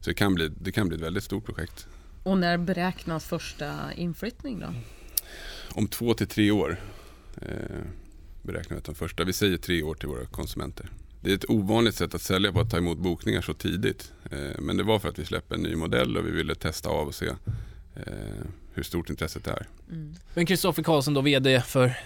så 0.01 0.11
det 0.11 0.15
kan, 0.15 0.35
bli, 0.35 0.49
det 0.49 0.73
kan 0.73 0.89
bli 0.89 0.97
ett 0.97 1.03
väldigt 1.03 1.25
stort 1.25 1.45
projekt. 1.45 1.87
Och 2.23 2.39
när 2.39 2.59
beräknas 2.59 3.25
första 3.25 3.93
inflyttning 3.93 4.61
då? 4.61 4.75
Om 5.75 5.89
två 5.89 6.15
till 6.15 6.27
tre 6.27 6.51
år 6.51 6.81
eh, 7.43 7.49
beräknar 8.43 8.75
vi 8.75 8.79
att 8.79 8.85
de 8.85 8.95
första, 8.95 9.25
vi 9.25 9.33
säger 9.33 9.57
tre 9.57 9.83
år 9.83 9.95
till 9.95 10.09
våra 10.09 10.27
konsumenter. 10.27 10.91
Det 11.21 11.31
är 11.31 11.35
ett 11.35 11.51
ovanligt 11.51 11.95
sätt 11.95 12.15
att 12.15 12.23
sälja 12.23 12.53
på 12.53 12.61
att 12.61 12.71
ta 12.71 12.77
emot 12.77 12.99
bokningar 12.99 13.41
så 13.41 13.55
tidigt. 13.55 14.13
Eh, 14.31 14.61
men 14.61 14.77
det 14.77 14.83
var 14.83 14.99
för 14.99 15.09
att 15.09 15.19
vi 15.19 15.25
släppte 15.25 15.55
en 15.55 15.63
ny 15.63 15.77
modell 15.77 16.17
och 16.17 16.27
vi 16.27 16.31
ville 16.31 16.55
testa 16.55 16.89
av 16.89 17.07
och 17.07 17.15
se 17.15 17.27
eh, 17.95 18.03
hur 18.75 18.83
stort 18.83 19.11
intresset 19.11 19.47
är. 19.47 19.67
Men 20.35 20.47
Kristoffer 20.47 20.83
Karlsson 20.83 21.15
då, 21.15 21.21
VD 21.21 21.61
för 21.61 21.97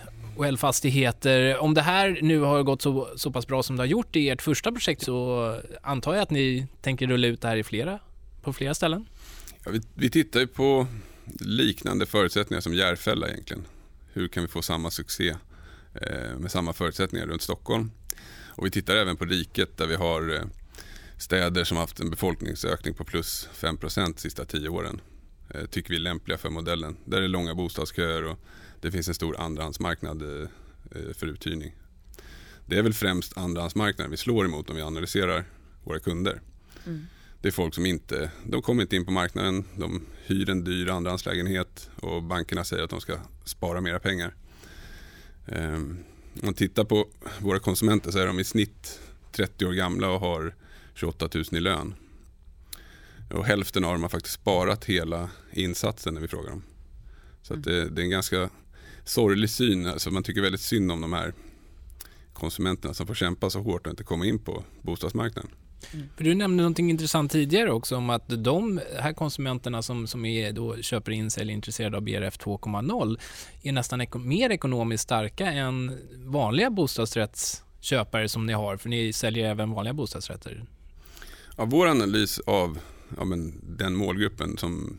OL 0.41 0.59
Fastigheter. 0.59 1.59
Om 1.59 1.75
det 1.75 1.83
här 1.83 2.19
nu 2.23 2.39
har 2.39 2.63
gått 2.63 2.83
så, 2.83 3.09
så 3.17 3.33
pass 3.33 3.47
bra 3.47 3.63
som 3.63 3.77
det 3.77 3.83
har 3.83 3.87
gjort 3.87 4.17
i 4.17 4.29
ert 4.29 4.43
första 4.43 4.73
projekt 4.73 5.03
så 5.03 5.57
antar 5.83 6.15
jag 6.15 6.23
att 6.23 6.31
ni 6.31 6.67
tänker 6.81 7.07
rulla 7.07 7.27
ut 7.27 7.41
det 7.41 7.49
här 7.49 7.57
i 7.57 7.65
flera, 7.65 7.99
på 8.43 8.53
flera 8.53 8.75
ställen? 8.75 9.07
Ja, 9.65 9.71
vi, 9.71 9.81
vi 9.95 10.11
tittar 10.11 10.41
ju 10.41 10.47
på 10.47 10.87
liknande 11.41 12.07
förutsättningar 12.07 12.61
som 12.61 12.75
Järfälla 12.75 13.29
egentligen. 13.29 13.65
Hur 14.13 14.29
kan 14.29 14.43
vi 14.43 14.49
få 14.49 14.63
samma 14.63 14.91
succé 14.91 15.29
eh, 15.95 16.39
med 16.39 16.51
samma 16.51 16.73
förutsättningar 16.73 17.27
runt 17.27 17.43
Stockholm? 17.43 17.91
Och 18.49 18.67
vi 18.67 18.71
tittar 18.71 18.97
även 18.97 19.17
på 19.17 19.25
riket 19.25 19.77
där 19.77 19.87
vi 19.87 19.95
har 19.95 20.35
eh, 20.35 20.43
städer 21.19 21.65
som 21.65 21.77
haft 21.77 22.01
en 22.01 22.11
befolkningsökning 22.11 22.95
på 22.95 23.05
plus 23.05 23.49
5 23.53 23.79
de 23.81 24.15
sista 24.17 24.45
tio 24.45 24.69
åren. 24.69 25.01
Eh, 25.55 25.67
tycker 25.67 25.91
vi 25.91 25.97
är 25.97 26.01
lämpliga 26.01 26.39
för 26.39 26.51
modellen. 26.51 26.97
Där 27.05 27.19
är 27.19 27.23
det 27.23 27.29
långa 27.29 27.55
bostadsköer 27.55 28.25
och 28.25 28.39
det 28.81 28.91
finns 28.91 29.09
en 29.09 29.15
stor 29.15 29.41
andrahandsmarknad 29.41 30.23
eh, 30.23 30.49
eh, 30.91 31.13
för 31.15 31.27
uthyrning. 31.27 31.77
Det 32.67 32.79
är 32.79 32.83
väl 32.83 32.95
främst 32.95 33.39
andrahandsmarknaden 33.39 34.11
vi 34.11 34.17
slår 34.17 34.45
emot 34.45 34.71
om 34.71 34.77
vi 34.77 34.83
analyserar 34.83 35.45
våra 35.85 35.99
kunder. 35.99 36.41
Det 37.41 37.49
är 37.49 37.53
folk 37.53 37.75
som 37.75 37.87
inte, 37.87 38.31
de 38.45 38.63
kommer 38.63 38.83
inte 38.83 38.97
in 38.97 39.05
på 39.05 39.13
marknaden, 39.13 39.65
de 39.77 40.07
hyr 40.27 40.51
en 40.51 40.65
dyr 40.65 40.89
andrahandslägenhet 40.89 41.91
och 41.97 42.23
bankerna 42.23 42.65
säger 42.65 42.83
att 42.83 42.91
de 42.91 43.01
ska 43.01 43.19
spara 43.45 43.81
mera 43.81 43.99
pengar. 43.99 44.35
Ehm, 45.47 45.99
om 46.35 46.41
man 46.43 46.55
tittar 46.55 46.85
på 46.85 47.09
våra 47.39 47.59
konsumenter 47.59 48.11
så 48.11 48.19
är 48.19 48.27
de 48.27 48.41
i 48.41 48.45
snitt 48.45 49.01
30 49.33 49.67
år 49.67 49.73
gamla 49.73 50.11
och 50.11 50.21
har 50.21 50.55
28 50.95 51.29
000 51.35 51.45
i 51.51 51.61
lön. 51.61 51.95
Och 53.31 53.45
hälften 53.45 53.85
av 53.85 53.93
dem 53.93 54.03
har 54.03 54.09
faktiskt 54.09 54.35
sparat 54.35 54.85
hela 54.85 55.31
insatsen 55.53 56.15
när 56.15 56.21
vi 56.21 56.29
frågar 56.29 56.51
dem. 56.51 56.63
Så 57.43 57.55
det, 57.55 57.89
det, 57.89 58.03
är 58.03 58.05
en 58.05 58.11
ganska 58.11 58.51
sorglig 59.05 59.51
syn. 59.51 59.87
Alltså 59.87 60.11
man 60.11 60.23
tycker 60.23 60.43
väldigt 60.43 60.61
synd 60.61 60.93
om 60.93 61.01
de 61.01 61.13
här 61.13 61.35
konsumenterna 62.33 62.95
som 62.95 63.07
får 63.07 63.15
kämpa 63.15 63.51
så 63.51 63.61
hårt 63.61 63.87
och 63.87 63.91
inte 63.91 64.05
komma 64.05 64.27
in 64.27 64.39
på 64.39 64.65
bostadsmarknaden. 64.83 65.51
Mm. 65.93 66.09
För 66.17 66.25
du 66.25 66.35
nämnde 66.35 66.63
någonting 66.63 66.91
intressant 66.91 67.33
tidigare 67.33 67.73
också 67.73 67.97
om 67.97 68.11
att 68.11 68.45
de 68.45 68.81
här 68.99 69.13
konsumenterna 69.13 69.83
som, 69.83 70.07
som 70.07 70.25
är 70.25 70.53
då 70.53 70.77
köper 70.77 71.13
in 71.13 71.31
sig 71.31 71.41
eller 71.41 71.53
är 71.53 71.55
intresserade 71.55 71.97
av 71.97 72.03
BRF 72.03 72.39
2.0 72.39 73.21
är 73.63 73.73
nästan 73.73 74.01
ek 74.01 74.15
mer 74.15 74.51
ekonomiskt 74.51 75.03
starka 75.03 75.47
än 75.47 75.99
vanliga 76.15 76.71
bostadsrättsköpare 76.71 78.29
som 78.29 78.47
ni 78.47 78.53
har, 78.53 78.77
för 78.77 78.89
ni 78.89 79.13
säljer 79.13 79.51
även 79.51 79.71
vanliga 79.71 79.95
bostadsrätter. 79.95 80.65
Ja, 81.57 81.65
vår 81.65 81.87
analys 81.87 82.39
av 82.39 82.79
ja, 83.17 83.25
men 83.25 83.61
den 83.63 83.97
målgruppen 83.97 84.57
som 84.57 84.99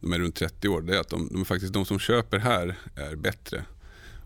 de 0.00 0.12
är 0.12 0.18
runt 0.18 0.36
30 0.36 0.68
år, 0.68 0.80
det 0.80 0.96
är 0.96 1.00
att 1.00 1.08
de, 1.08 1.28
de, 1.32 1.44
faktiskt, 1.44 1.72
de 1.72 1.84
som 1.84 1.98
köper 1.98 2.38
här 2.38 2.78
är 2.96 3.16
bättre. 3.16 3.64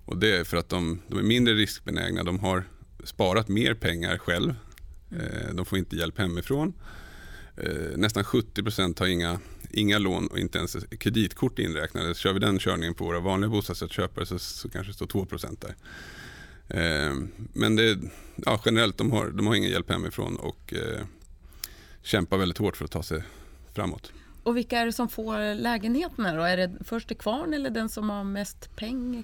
Och 0.05 0.17
det 0.17 0.37
är 0.37 0.45
för 0.45 0.57
att 0.57 0.69
de, 0.69 1.01
de 1.09 1.19
är 1.19 1.23
mindre 1.23 1.55
riskbenägna, 1.55 2.25
de 2.25 2.39
har 2.39 2.65
sparat 3.05 3.49
mer 3.49 3.75
pengar 3.75 4.19
själv 4.19 4.55
Eh, 5.11 5.55
de 5.55 5.67
får 5.67 5.79
inte 5.79 5.97
hjälp 5.97 6.19
hemifrån. 6.19 6.73
Eh, 7.57 7.97
nästan 7.97 8.25
70% 8.25 9.01
har 9.01 9.07
inga, 9.07 9.41
inga 9.71 9.99
lån 9.99 10.27
och 10.27 10.39
inte 10.39 10.59
ens 10.59 10.77
kreditkort 10.99 11.59
inräknade. 11.59 12.15
Kör 12.15 12.33
vi 12.33 12.39
den 12.39 12.59
körningen 12.59 12.95
på 12.95 13.05
våra 13.05 13.21
vanliga 13.21 13.51
bostadsrättsköpare 13.51 14.27
så, 14.27 14.39
så 14.39 14.69
kanske 14.69 14.91
det 14.91 14.95
står 14.95 15.07
2 15.07 15.27
där. 15.61 15.75
Eh, 16.69 17.15
men 17.53 17.77
det, 17.77 17.99
ja, 18.37 18.63
generellt, 18.65 18.99
de 18.99 19.13
har, 19.13 19.31
de 19.31 19.47
har 19.47 19.55
ingen 19.55 19.71
hjälp 19.71 19.91
hemifrån 19.91 20.37
och 20.37 20.75
kämpar 22.02 22.37
väldigt 22.37 22.59
hårt 22.59 22.76
för 22.76 22.85
att 22.85 22.90
ta 22.90 23.02
sig 23.02 23.23
framåt. 23.75 24.12
Och 24.43 24.57
vilka 24.57 24.78
är 24.78 24.87
det 24.87 24.93
som 24.93 25.09
får 25.09 25.55
lägenheterna 25.55 26.35
då? 26.35 26.43
Är 26.43 26.57
det 26.57 26.71
först 26.85 27.09
till 27.09 27.17
kvarn 27.17 27.55
eller 27.55 27.71
den 27.71 27.88
som 27.88 28.11
har 28.11 28.25
mest 28.25 28.76
pengar? 28.76 29.23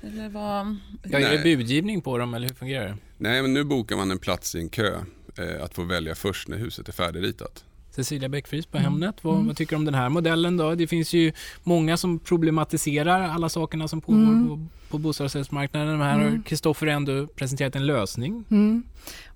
Eller 0.00 0.28
vad? 0.28 0.76
Ja, 1.02 1.18
är 1.18 1.38
det 1.38 1.42
budgivning 1.42 2.00
på 2.00 2.18
dem 2.18 2.34
eller 2.34 2.48
hur 2.48 2.54
fungerar 2.54 2.86
det? 2.88 2.96
Nej, 3.16 3.42
men 3.42 3.54
nu 3.54 3.64
bokar 3.64 3.96
man 3.96 4.10
en 4.10 4.18
plats 4.18 4.54
i 4.54 4.58
en 4.58 4.68
kö 4.68 5.00
eh, 5.38 5.64
att 5.64 5.74
få 5.74 5.82
välja 5.82 6.14
först 6.14 6.48
när 6.48 6.56
huset 6.56 6.88
är 6.88 6.92
färdigritat. 6.92 7.64
Cecilia 7.98 8.28
Bäckfries 8.28 8.66
på 8.66 8.78
Hemnet, 8.78 9.24
vad, 9.24 9.34
mm. 9.34 9.46
vad, 9.46 9.56
tycker 9.56 9.70
du 9.72 9.76
om 9.76 9.84
den 9.84 9.94
här 9.94 10.08
modellen 10.08 10.56
då? 10.56 10.74
Det 10.74 10.86
finns 10.86 11.12
ju 11.12 11.32
många 11.62 11.96
som 11.96 12.18
problematiserar 12.18 13.28
alla 13.28 13.48
sakerna 13.48 13.88
som 13.88 14.00
pågår 14.00 14.18
mm. 14.18 14.48
på, 14.48 14.66
på 14.90 14.98
bostadsrättsmarknaden. 14.98 16.00
Här 16.00 16.14
mm. 16.14 16.30
har 16.30 16.42
Kristoffer 16.42 16.86
ändå 16.86 17.26
presenterat 17.26 17.76
en 17.76 17.86
lösning. 17.86 18.44
Mm. 18.50 18.82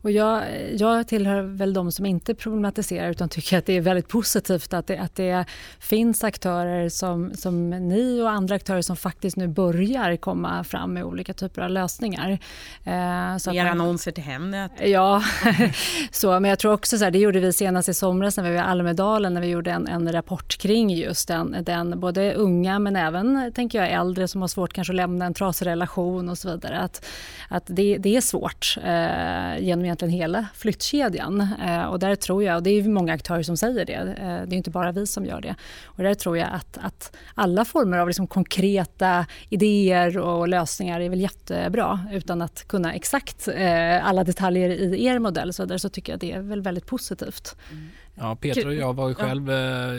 Och 0.03 0.11
jag, 0.11 0.43
jag 0.73 1.09
tillhör 1.09 1.43
väl 1.43 1.75
de 1.75 1.93
som 1.93 2.07
inte 2.07 2.35
problematiserar 2.35 3.11
utan 3.11 3.29
tycker 3.29 3.59
att 3.59 3.67
det 3.67 3.77
är 3.77 3.81
väldigt 3.81 4.09
positivt 4.09 4.73
att 4.73 4.87
det, 4.87 4.99
att 4.99 5.15
det 5.15 5.45
finns 5.79 6.25
aktörer 6.25 6.89
som, 6.89 7.35
som 7.35 7.71
ni 7.71 8.23
och 8.23 8.31
andra 8.31 8.55
aktörer 8.55 8.83
som 8.83 8.97
faktiskt 8.97 9.37
nu 9.37 9.49
börjar 9.49 10.17
komma 10.17 10.65
fram 10.65 10.95
med 10.95 11.05
olika 11.05 11.35
typer 11.35 11.63
av 11.63 11.71
lösningar. 11.71 12.39
Eh, 12.85 13.37
så 13.37 13.51
Mer 13.51 13.67
annonser 13.67 14.13
till 14.13 14.25
Hemnet. 14.25 14.73
Ja, 14.85 15.23
så, 16.11 16.41
men 16.41 16.49
jag 16.49 16.59
tror 16.59 16.73
också 16.73 16.99
så 16.99 17.05
här, 17.05 17.11
det 17.11 17.19
gjorde 17.19 17.41
vi 17.41 17.53
senast 17.53 17.89
i 17.89 17.95
somras 17.95 18.37
när 18.37 18.51
vi 18.51 18.52
i 18.53 18.59
Almedalen 18.59 19.35
när 19.35 19.41
vi 19.41 19.47
gjorde 19.47 19.71
en, 19.71 19.89
en 19.89 20.13
rapport 20.13 20.59
kring 20.59 20.91
just 20.91 21.29
den, 21.29 21.57
den, 21.63 22.01
både 22.01 22.35
unga 22.35 22.79
men 22.79 22.97
även 22.97 23.53
tänker 23.53 23.79
jag 23.79 23.91
äldre 23.91 24.29
som 24.29 24.41
har 24.41 24.49
svårt 24.49 24.73
kanske 24.73 24.93
att 24.93 24.97
lämna 24.97 25.25
en 25.25 25.35
trasig 25.35 25.67
relation 25.67 26.29
och 26.29 26.39
så 26.39 26.51
vidare. 26.51 26.79
Att, 26.79 27.07
att 27.49 27.65
det, 27.67 27.97
det 27.99 28.17
är 28.17 28.21
svårt 28.21 28.77
eh, 28.85 29.65
genom 29.65 29.85
egentligen 29.85 30.15
hela 30.15 30.47
flyttkedjan. 30.55 31.41
Eh, 31.67 31.85
och 31.85 31.99
där 31.99 32.15
tror 32.15 32.45
jag, 32.45 32.57
och 32.57 32.63
det 32.63 32.71
är 32.71 32.89
många 32.89 33.13
aktörer 33.13 33.43
som 33.43 33.57
säger 33.57 33.85
det, 33.85 33.93
eh, 33.93 34.49
det 34.49 34.55
är 34.55 34.57
inte 34.57 34.71
bara 34.71 34.93
vi 34.93 35.07
som 35.07 35.25
gör 35.25 35.41
det. 35.41 35.55
Och 35.85 36.03
där 36.03 36.15
tror 36.15 36.39
jag 36.39 36.49
att, 36.53 36.79
att 36.83 37.17
alla 37.35 37.65
former 37.65 37.99
av 37.99 38.09
liksom 38.09 38.27
konkreta 38.27 39.27
idéer 39.49 40.19
och 40.19 40.49
lösningar 40.49 41.01
är 41.01 41.09
väl 41.09 41.21
jättebra 41.21 42.01
utan 42.13 42.43
att 42.43 42.69
kunna 42.69 42.95
exakt 42.95 43.49
eh, 43.49 44.09
alla 44.09 44.25
detaljer 44.25 44.71
i 44.71 45.05
er 45.05 45.19
modell 45.19 45.53
så, 45.53 45.65
där 45.65 45.79
så 45.79 45.89
tycker 45.89 46.13
jag 46.13 46.21
det 46.21 46.33
är 46.33 46.41
väl 46.41 46.63
väldigt 46.63 46.87
positivt. 46.87 47.57
Mm. 47.71 47.89
Ja, 48.15 48.37
Peter 48.37 48.67
och 48.67 48.75
jag 48.75 48.95
var 48.95 49.09
ju 49.09 49.15
själv 49.15 49.51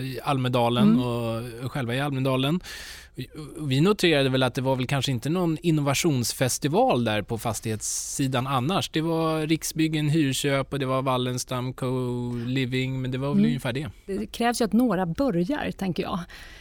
i 0.01 0.19
Almedalen 0.23 0.89
mm. 0.89 1.65
och 1.65 1.71
själva 1.71 1.95
i 1.95 1.99
Almedalen. 1.99 2.59
Vi 3.57 3.81
noterade 3.81 4.29
väl 4.29 4.43
att 4.43 4.53
det 4.53 4.61
var 4.61 4.75
väl 4.75 4.87
kanske 4.87 5.11
inte 5.11 5.29
någon 5.29 5.57
innovationsfestival 5.61 7.03
där 7.03 7.21
på 7.21 7.37
fastighetssidan 7.37 8.47
annars. 8.47 8.89
Det 8.89 9.01
var 9.01 9.47
Riksbyggen 9.47 10.09
Hyrköp 10.09 10.73
och 10.73 10.79
det 10.79 10.85
var 10.85 11.01
Wallenstam 11.01 11.73
Co-living, 11.73 13.01
men 13.01 13.11
det 13.11 13.17
var 13.17 13.27
väl 13.27 13.37
mm. 13.37 13.45
ungefär 13.45 13.73
det. 13.73 13.89
Det 14.05 14.25
krävs 14.25 14.61
ju 14.61 14.65
att 14.65 14.73
några 14.73 15.05
börjar, 15.05 15.71
tänker 15.71 16.03
jag. 16.03 16.19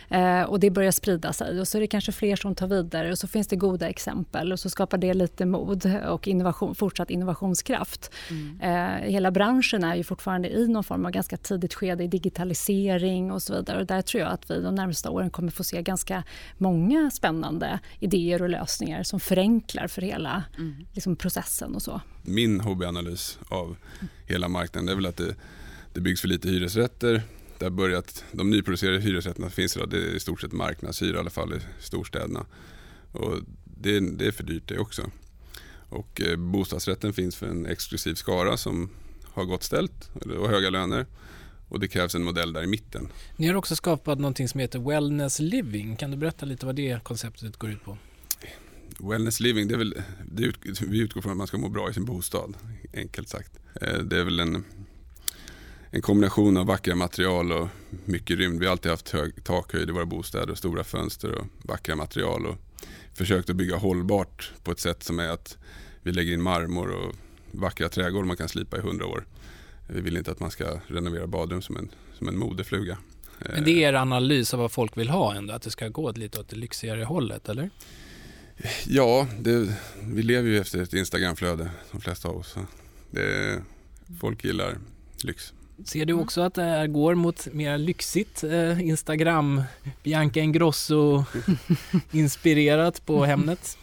Eh, 0.08 0.42
och 0.42 0.60
det 0.60 0.70
börjar 0.70 0.90
sprida 0.90 1.32
sig 1.32 1.60
och 1.60 1.68
så 1.68 1.78
är 1.78 1.80
det 1.80 1.86
kanske 1.86 2.12
fler 2.12 2.36
som 2.36 2.54
tar 2.54 2.66
vidare 2.66 3.10
och 3.10 3.18
så 3.18 3.26
finns 3.26 3.48
det 3.48 3.56
goda 3.56 3.88
exempel 3.88 4.52
och 4.52 4.60
så 4.60 4.70
skapar 4.70 4.98
det 4.98 5.14
lite 5.14 5.46
mod 5.46 6.00
och 6.08 6.28
innovation, 6.28 6.74
fortsatt 6.74 7.10
innovationskraft. 7.10 8.10
Mm. 8.30 8.60
Eh, 8.60 9.10
hela 9.10 9.30
branschen 9.30 9.84
är 9.84 9.94
ju 9.94 10.04
fortfarande 10.04 10.48
i 10.48 10.68
någon 10.68 10.84
form 10.84 11.06
av 11.06 11.10
ganska 11.12 11.36
tidigt 11.36 11.74
skede 11.74 12.04
i 12.04 12.06
digitalisering 12.06 13.32
och 13.32 13.42
så 13.42 13.54
vidare 13.54 13.80
och 13.80 13.86
där 13.86 14.02
tror 14.02 14.22
jag 14.22 14.32
att 14.32 14.50
vi 14.50 14.60
de 14.60 14.74
närmaste 14.74 15.08
åren 15.08 15.30
kommer 15.30 15.50
få 15.50 15.64
se 15.64 15.82
ganska 15.82 16.24
många 16.58 17.10
spännande 17.10 17.78
idéer 17.98 18.42
och 18.42 18.48
lösningar 18.48 19.02
som 19.02 19.20
förenklar 19.20 19.88
för 19.88 20.02
hela 20.02 20.44
mm. 20.58 20.86
liksom, 20.92 21.16
processen 21.16 21.74
och 21.74 21.82
så. 21.82 22.00
Min 22.22 22.60
hobbyanalys 22.60 23.38
av 23.48 23.76
hela 24.26 24.48
marknaden 24.48 24.88
är 24.88 24.94
väl 24.94 25.06
att 25.06 25.16
det, 25.16 25.34
det 25.92 26.00
byggs 26.00 26.20
för 26.20 26.28
lite 26.28 26.48
hyresrätter 26.48 27.22
det 27.62 27.66
har 27.66 27.70
börjat, 27.70 28.24
de 28.32 28.50
nyproducerade 28.50 29.00
hyresrätterna 29.00 29.50
finns 29.50 29.76
idag, 29.76 29.90
det 29.90 29.96
är 29.96 30.16
i 30.16 30.20
stort 30.20 30.40
sett 30.40 30.52
marknadshyra 30.52 31.16
i 31.16 31.20
alla 31.20 31.30
fall 31.30 31.54
i 31.54 31.60
storstäderna. 31.80 32.46
Och 33.12 33.38
det, 33.64 34.00
det 34.00 34.26
är 34.26 34.32
för 34.32 34.44
dyrt 34.44 34.68
det 34.68 34.78
också. 34.78 35.10
Och 35.88 36.20
eh, 36.20 36.36
bostadsrätten 36.36 37.12
finns 37.12 37.36
för 37.36 37.46
en 37.46 37.66
exklusiv 37.66 38.14
skara 38.14 38.56
som 38.56 38.90
har 39.24 39.44
gott 39.44 39.62
ställt 39.62 40.10
och 40.40 40.48
höga 40.48 40.70
löner. 40.70 41.06
Och 41.72 41.80
det 41.80 41.88
krävs 41.88 42.14
en 42.14 42.24
modell 42.24 42.52
där 42.52 42.62
i 42.62 42.66
mitten. 42.66 43.08
Ni 43.36 43.48
har 43.48 43.54
också 43.54 43.76
skapat 43.76 44.18
något 44.18 44.50
som 44.50 44.60
heter 44.60 44.78
Wellness 44.78 45.38
Living. 45.38 45.96
Kan 45.96 46.10
du 46.10 46.16
berätta 46.16 46.46
lite 46.46 46.66
vad 46.66 46.76
det 46.76 47.04
konceptet 47.04 47.56
går 47.56 47.70
ut 47.70 47.84
på? 47.84 47.98
Wellness 48.98 49.40
living, 49.40 49.68
det 49.68 49.74
är 49.74 49.78
väl, 49.78 50.02
det 50.26 50.42
ut, 50.42 50.80
vi 50.80 51.00
utgår 51.00 51.20
från 51.20 51.32
att 51.32 51.38
man 51.38 51.46
ska 51.46 51.58
må 51.58 51.68
bra 51.68 51.90
i 51.90 51.94
sin 51.94 52.04
bostad, 52.04 52.56
enkelt 52.94 53.28
sagt. 53.28 53.58
Eh, 53.80 53.98
det 53.98 54.18
är 54.18 54.24
väl 54.24 54.40
en, 54.40 54.64
en 55.90 56.02
kombination 56.02 56.56
av 56.56 56.66
vackra 56.66 56.94
material 56.94 57.52
och 57.52 57.68
mycket 58.04 58.38
rymd. 58.38 58.60
Vi 58.60 58.66
har 58.66 58.72
alltid 58.72 58.90
haft 58.90 59.10
hög 59.10 59.44
takhöjd 59.44 59.88
i 59.88 59.92
våra 59.92 60.06
bostäder, 60.06 60.54
stora 60.54 60.84
fönster 60.84 61.32
och 61.32 61.46
vackra 61.62 61.96
material. 61.96 62.46
Och 62.46 62.56
försökt 63.14 63.50
att 63.50 63.56
bygga 63.56 63.76
hållbart 63.76 64.52
på 64.64 64.72
ett 64.72 64.80
sätt 64.80 65.02
som 65.02 65.18
är 65.18 65.28
att 65.28 65.58
vi 66.02 66.12
lägger 66.12 66.32
in 66.32 66.42
marmor 66.42 66.90
och 66.90 67.14
vackra 67.50 67.88
trädgårdar 67.88 68.26
man 68.26 68.36
kan 68.36 68.48
slipa 68.48 68.76
i 68.76 68.80
hundra 68.80 69.06
år. 69.06 69.26
Vi 69.86 70.00
vill 70.00 70.16
inte 70.16 70.30
att 70.30 70.40
man 70.40 70.50
ska 70.50 70.80
renovera 70.86 71.26
badrum 71.26 71.62
som 71.62 71.76
en, 71.76 71.88
som 72.18 72.28
en 72.28 72.38
modefluga. 72.38 72.98
Men 73.38 73.64
det 73.64 73.70
är 73.70 73.88
er 73.88 73.94
analys 73.94 74.54
av 74.54 74.60
vad 74.60 74.72
folk 74.72 74.96
vill 74.96 75.08
ha 75.08 75.34
ändå, 75.34 75.54
att 75.54 75.62
det 75.62 75.70
ska 75.70 75.88
gå 75.88 76.12
lite 76.12 76.40
åt 76.40 76.48
det 76.48 76.56
lyxigare 76.56 77.04
hållet, 77.04 77.48
eller? 77.48 77.70
Ja, 78.86 79.26
det, 79.38 79.76
vi 80.02 80.22
lever 80.22 80.48
ju 80.48 80.58
efter 80.58 80.82
ett 80.82 80.94
Instagramflöde, 80.94 81.70
de 81.92 82.00
flesta 82.00 82.28
av 82.28 82.36
oss. 82.36 82.56
Det, 83.10 83.62
folk 84.20 84.44
gillar 84.44 84.78
lyx. 85.24 85.52
Ser 85.84 86.04
du 86.04 86.12
också 86.12 86.40
att 86.40 86.54
det 86.54 86.62
här 86.62 86.86
går 86.86 87.14
mot 87.14 87.48
mer 87.52 87.78
lyxigt 87.78 88.44
eh, 88.44 88.80
Instagram, 88.80 89.62
Bianca 90.02 90.40
Ingrosso 90.40 91.24
inspirerat 92.10 93.06
på 93.06 93.24
Hemnet? 93.24 93.78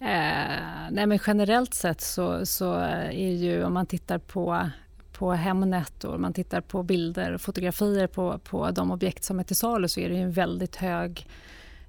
Eh, 0.00 0.88
nej 0.90 1.06
men 1.06 1.18
generellt 1.26 1.74
sett 1.74 2.00
så, 2.00 2.46
så 2.46 2.74
är 2.74 3.32
ju 3.32 3.64
om 3.64 3.74
man 3.74 3.86
tittar 3.86 4.18
på 4.18 4.70
på 5.18 5.32
Hemnet 5.32 6.04
och 6.04 6.20
man 6.20 6.32
tittar 6.32 6.60
på 6.60 6.82
bilder 6.82 7.32
och 7.32 7.40
fotografier 7.40 8.06
på, 8.06 8.38
på 8.38 8.70
de 8.70 8.90
objekt 8.90 9.24
som 9.24 9.38
är 9.38 9.44
till 9.44 9.56
salu 9.56 9.88
så 9.88 10.00
är 10.00 10.08
det 10.08 10.16
en 10.16 10.32
väldigt 10.32 10.76
hög 10.76 11.26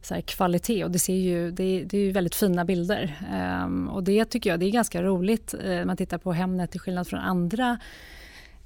så 0.01 0.13
här, 0.13 0.21
kvalitet 0.21 0.83
och 0.83 0.91
det, 0.91 0.99
ser 0.99 1.15
ju, 1.15 1.51
det, 1.51 1.83
det 1.83 1.97
är 1.97 2.01
ju 2.01 2.11
väldigt 2.11 2.35
fina 2.35 2.65
bilder. 2.65 3.17
Um, 3.63 3.89
och 3.89 4.03
det 4.03 4.25
tycker 4.25 4.49
jag 4.49 4.59
det 4.59 4.65
är 4.65 4.71
ganska 4.71 5.03
roligt. 5.03 5.55
Uh, 5.65 5.85
man 5.85 5.97
tittar 5.97 6.17
på 6.17 6.31
Hemnet 6.31 6.71
till 6.71 6.79
skillnad 6.79 7.07
från 7.07 7.19
andra 7.19 7.77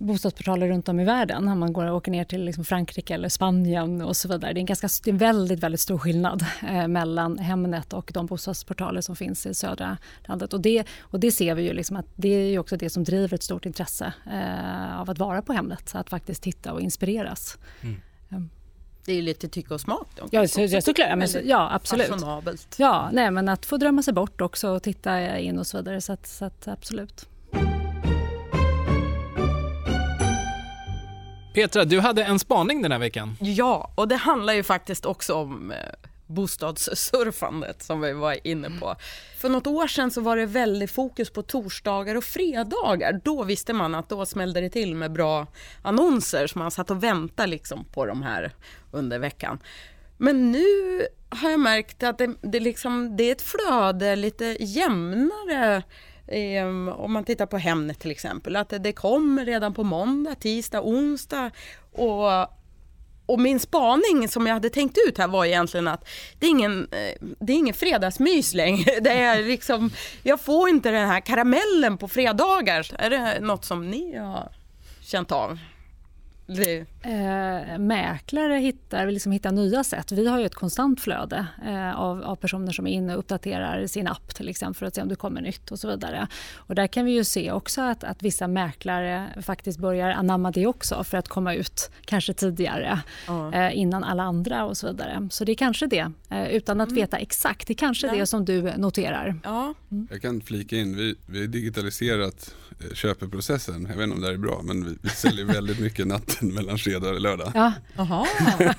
bostadsportaler 0.02 0.68
runt 0.68 0.90
om 0.90 1.00
i 1.00 1.06
världen. 1.06 1.48
Om 1.48 1.60
man 1.60 1.74
går 1.74 1.86
och 1.86 1.96
åker 1.96 2.12
ner 2.12 2.24
till 2.24 2.44
liksom 2.44 2.66
Frankrike 2.66 3.14
eller 3.14 3.30
Spanien 3.30 4.02
och 4.02 4.18
så 4.18 4.28
vidare. 4.28 4.54
Det 4.54 4.58
är 4.58 4.62
en, 4.62 4.66
ganska, 4.66 4.90
det 5.04 5.10
är 5.10 5.14
en 5.14 5.18
väldigt, 5.18 5.60
väldigt 5.60 5.82
stor 5.82 5.98
skillnad 5.98 6.46
eh, 6.70 6.88
mellan 6.88 7.38
Hemnet 7.38 7.94
och 7.94 8.12
de 8.14 8.26
bostadsportaler 8.26 9.02
som 9.02 9.16
finns 9.16 9.46
i 9.46 9.54
södra 9.54 9.98
landet. 10.28 10.54
Och 10.54 10.62
det, 10.62 10.88
och 11.02 11.20
det 11.20 11.32
ser 11.32 11.56
vi 11.56 11.64
ju 11.64 11.74
liksom 11.74 11.98
att 11.98 12.06
det 12.16 12.30
är 12.30 12.50
ju 12.50 12.60
också 12.60 12.78
det 12.78 12.90
som 12.90 13.04
driver 13.04 13.36
ett 13.36 13.44
stort 13.44 13.66
intresse 13.66 14.14
eh, 14.32 15.00
av 15.00 15.10
att 15.10 15.20
vara 15.20 15.42
på 15.42 15.54
Hemnet. 15.54 15.96
Att 15.96 16.10
faktiskt 16.10 16.44
titta 16.44 16.74
och 16.74 16.82
inspireras. 16.82 17.58
Mm. 17.82 18.02
Um. 18.30 18.50
Det 19.06 19.14
är 19.14 19.22
lite 19.22 19.48
tycke 19.48 19.74
och 19.74 19.82
smak. 19.82 20.08
Då. 20.16 20.28
Ja, 20.32 20.48
så, 20.48 20.68
såklart. 20.68 21.10
Ja, 21.10 21.16
men, 21.16 21.28
ja, 21.44 21.70
absolut. 21.72 22.08
Fashionabelt. 22.08 22.76
Ja, 22.80 23.10
nej, 23.14 23.32
men 23.32 23.50
att 23.50 23.66
få 23.66 23.78
drömma 23.78 24.04
sig 24.04 24.14
bort 24.14 24.42
också 24.42 24.70
och 24.70 24.84
titta 24.84 25.40
in 25.40 25.60
och 25.60 25.68
så 25.68 25.78
vidare. 25.78 26.02
Så, 26.02 26.14
att, 26.14 26.28
så 26.28 26.46
att, 26.46 26.68
absolut. 26.68 27.28
Petra, 31.54 31.86
du 31.86 32.00
hade 32.00 32.24
en 32.24 32.40
spaning 32.40 32.82
den 32.82 32.92
här 32.92 33.00
veckan. 33.00 33.38
Ja, 33.40 33.92
och 33.96 34.08
det 34.08 34.16
handlar 34.16 34.54
ju 34.54 34.64
faktiskt 34.64 35.06
också 35.06 35.34
om 35.34 35.72
eh, 35.72 35.78
bostadssurfandet 36.28 37.84
som 37.84 38.02
vi 38.02 38.14
var 38.14 38.48
inne 38.48 38.70
på. 38.80 38.96
För 39.38 39.50
något 39.50 39.68
år 39.68 39.88
sedan 39.88 40.12
så 40.12 40.22
var 40.22 40.38
det 40.38 40.46
väldigt 40.46 40.92
fokus 40.92 41.30
på 41.30 41.42
torsdagar 41.42 42.16
och 42.16 42.24
fredagar. 42.24 43.22
Då 43.24 43.44
visste 43.44 43.74
man 43.74 43.96
att 43.96 44.10
då 44.10 44.26
smällde 44.26 44.62
det 44.62 44.70
till 44.70 44.96
med 44.96 45.12
bra 45.12 45.48
annonser 45.82 46.48
så 46.48 46.60
man 46.60 46.72
satt 46.72 46.92
och 46.92 47.04
väntade 47.04 47.48
liksom 47.48 47.86
på 47.86 48.06
de 48.06 48.22
här 48.22 48.52
under 48.92 49.20
veckan. 49.20 49.60
Men 50.18 50.52
nu 50.52 50.66
har 51.30 51.50
jag 51.50 51.60
märkt 51.60 52.04
att 52.04 52.18
det, 52.18 52.34
det, 52.42 52.60
liksom, 52.60 53.18
det 53.18 53.24
är 53.24 53.32
ett 53.32 53.42
flöde 53.42 54.16
lite 54.16 54.58
jämnare 54.60 55.84
Um, 56.32 56.90
om 56.90 57.14
man 57.14 57.24
tittar 57.24 57.46
på 57.46 57.58
Hemnet 57.58 58.00
till 58.00 58.12
exempel, 58.12 58.56
att 58.56 58.70
det, 58.70 58.94
kom 58.94 59.12
kommer 59.12 59.46
redan 59.46 59.74
på 59.74 59.84
måndag, 59.84 60.36
tisdag, 60.36 60.82
onsdag 60.82 61.52
och 61.92 62.52
och 63.26 63.40
min 63.40 63.60
spaning 63.60 64.28
som 64.28 64.48
jag 64.48 64.54
hade 64.54 64.70
tänkt 64.70 64.98
ut 65.08 65.18
här 65.18 65.28
var 65.28 65.46
egentligen 65.46 65.88
att 65.88 66.08
det 66.40 66.46
är 66.46 66.50
ingen, 66.50 66.88
eh, 66.92 67.28
det 67.40 67.54
är 67.54 67.58
ingen 67.58 67.74
fredagsmys 67.74 68.54
längre. 68.54 69.00
Det 69.02 69.12
är 69.12 69.44
liksom, 69.44 69.92
jag 70.24 70.42
får 70.42 70.70
inte 70.70 70.92
den 70.92 71.08
här 71.08 71.20
karamellen 71.20 71.98
på 71.98 72.08
fredagar. 72.08 72.88
Är 72.98 73.10
det 73.10 73.40
något 73.40 73.66
som 73.66 73.90
ni 73.90 74.18
har 74.18 74.52
känt 75.02 75.32
av? 75.32 75.60
Eh, 77.04 77.78
mäklare 77.78 78.54
hittar, 78.58 79.12
liksom 79.12 79.32
hittar 79.32 79.52
nya 79.52 79.84
sätt. 79.84 80.12
Vi 80.12 80.28
har 80.28 80.40
ju 80.40 80.46
ett 80.46 80.56
konstant 80.56 81.02
flöde 81.02 81.46
eh, 81.66 82.00
av, 82.00 82.24
av, 82.24 82.36
personer 82.36 82.72
som 82.72 82.88
är 82.88 82.92
inne 82.92 83.14
och 83.14 83.20
uppdaterar 83.20 83.88
sin 83.88 84.08
app 84.08 84.36
till 84.36 84.50
exempel 84.50 84.80
för 84.80 84.86
att 84.86 84.96
se 84.96 85.02
om 85.02 85.08
det 85.08 85.16
kommer 85.16 85.42
nytt 85.42 85.72
och 85.72 85.80
så 85.80 85.88
vidare. 85.88 86.28
Och 86.56 86.76
där 86.76 86.88
kan 86.88 87.06
vi 87.06 87.12
ju 87.12 87.24
se 87.24 87.52
också 87.52 87.82
att, 87.82 88.04
att 88.04 88.24
vissa 88.24 88.48
mäklare 88.48 89.28
faktiskt 89.42 89.80
börjar 89.80 90.10
anamma 90.10 90.52
det 90.52 90.68
också 90.68 91.04
för 91.04 91.18
att 91.18 91.28
komma 91.28 91.54
ut 91.54 91.92
kanske 92.06 92.34
tidigare 92.34 93.00
mm. 93.28 93.54
eh, 93.54 93.78
innan 93.78 94.04
alla 94.04 94.24
andra 94.24 94.66
och 94.66 94.78
så 94.78 94.88
vidare. 94.88 95.28
Så 95.32 95.46
det 95.46 95.52
är 95.52 95.56
kanske 95.56 95.88
det, 95.88 96.12
eh, 96.30 96.48
utan 96.48 96.82
att 96.82 96.90
mm. 96.90 97.02
veta 97.02 97.18
exakt. 97.18 97.68
Det 97.68 97.74
är 97.74 97.76
kanske 97.76 98.08
ja. 98.08 98.14
det 98.14 98.26
som 98.26 98.46
du 98.46 98.62
noterar. 98.62 99.40
Ja. 99.44 99.74
Mm. 99.92 100.08
Jag 100.12 100.22
kan 100.22 100.42
flika 100.42 100.76
in, 100.76 100.96
vi, 100.96 101.16
vi 101.26 101.40
har 101.40 101.48
digitaliserat 101.48 102.56
köpeprocessen. 102.94 103.88
Jag 103.90 103.98
vet 103.98 104.04
inte 104.04 104.16
om 104.16 104.22
det 104.22 104.28
här 104.28 104.34
är 104.34 104.38
bra 104.38 104.62
men 104.64 104.86
vi, 104.86 104.98
vi 105.02 105.10
säljer 105.10 105.46
väldigt 105.46 105.80
mycket 105.80 106.08
natten 106.08 106.54
mellan 106.54 106.78
fredag 106.78 107.10
och 107.10 107.22
lördag. 107.22 107.52
Ja. 107.56 107.74
Jaha. 107.96 108.28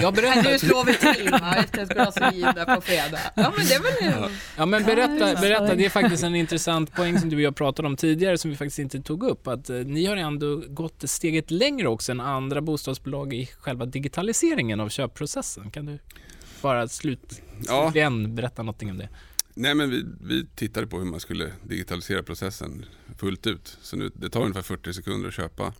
jag 0.00 0.14
berättar... 0.14 0.52
Nu 0.52 0.58
slår 0.58 0.84
vi 0.84 0.94
till 0.94 1.30
va, 1.30 1.54
efter 1.56 1.82
ett 1.82 1.88
glas 1.88 2.16
vin 2.32 2.46
där 2.54 2.74
på 2.74 2.80
fredag. 2.80 3.20
Ja 3.34 3.52
men 3.56 3.66
det 3.66 3.74
är 3.74 4.12
väl... 4.12 4.30
Ja 4.56 4.66
men 4.66 4.84
berätta, 4.84 5.40
berätta, 5.40 5.74
det 5.74 5.84
är 5.84 5.90
faktiskt 5.90 6.22
en 6.22 6.34
intressant 6.34 6.92
poäng 6.92 7.18
som 7.18 7.28
du 7.28 7.36
och 7.36 7.42
jag 7.42 7.56
pratade 7.56 7.88
om 7.88 7.96
tidigare 7.96 8.38
som 8.38 8.50
vi 8.50 8.56
faktiskt 8.56 8.78
inte 8.78 9.00
tog 9.00 9.22
upp. 9.22 9.46
Att 9.46 9.70
eh, 9.70 9.76
ni 9.76 10.06
har 10.06 10.16
ändå 10.16 10.62
gått 10.68 11.02
steget 11.04 11.50
längre 11.50 11.88
också 11.88 12.12
än 12.12 12.20
andra 12.20 12.60
bostadsbolag 12.60 13.34
i 13.34 13.46
själva 13.46 13.86
digitaliseringen 13.86 14.80
av 14.80 14.88
köpprocessen. 14.88 15.70
Kan 15.70 15.86
du 15.86 15.98
bara 16.62 16.88
slut, 16.88 17.42
slutligen 17.60 18.22
ja. 18.22 18.28
berätta 18.28 18.62
någonting 18.62 18.90
om 18.90 18.98
det? 18.98 19.08
Nej 19.54 19.74
men 19.74 19.90
vi, 19.90 20.04
vi 20.20 20.46
tittade 20.54 20.86
på 20.86 20.98
hur 20.98 21.04
man 21.04 21.20
skulle 21.20 21.52
digitalisera 21.62 22.22
processen 22.22 22.84
fullt 23.18 23.46
ut. 23.46 23.78
Så 23.82 23.96
nu, 23.96 24.10
det 24.14 24.30
tar 24.30 24.40
ungefär 24.40 24.62
40 24.62 24.92
sekunder 24.92 25.28
att 25.28 25.34
köpa 25.34 25.72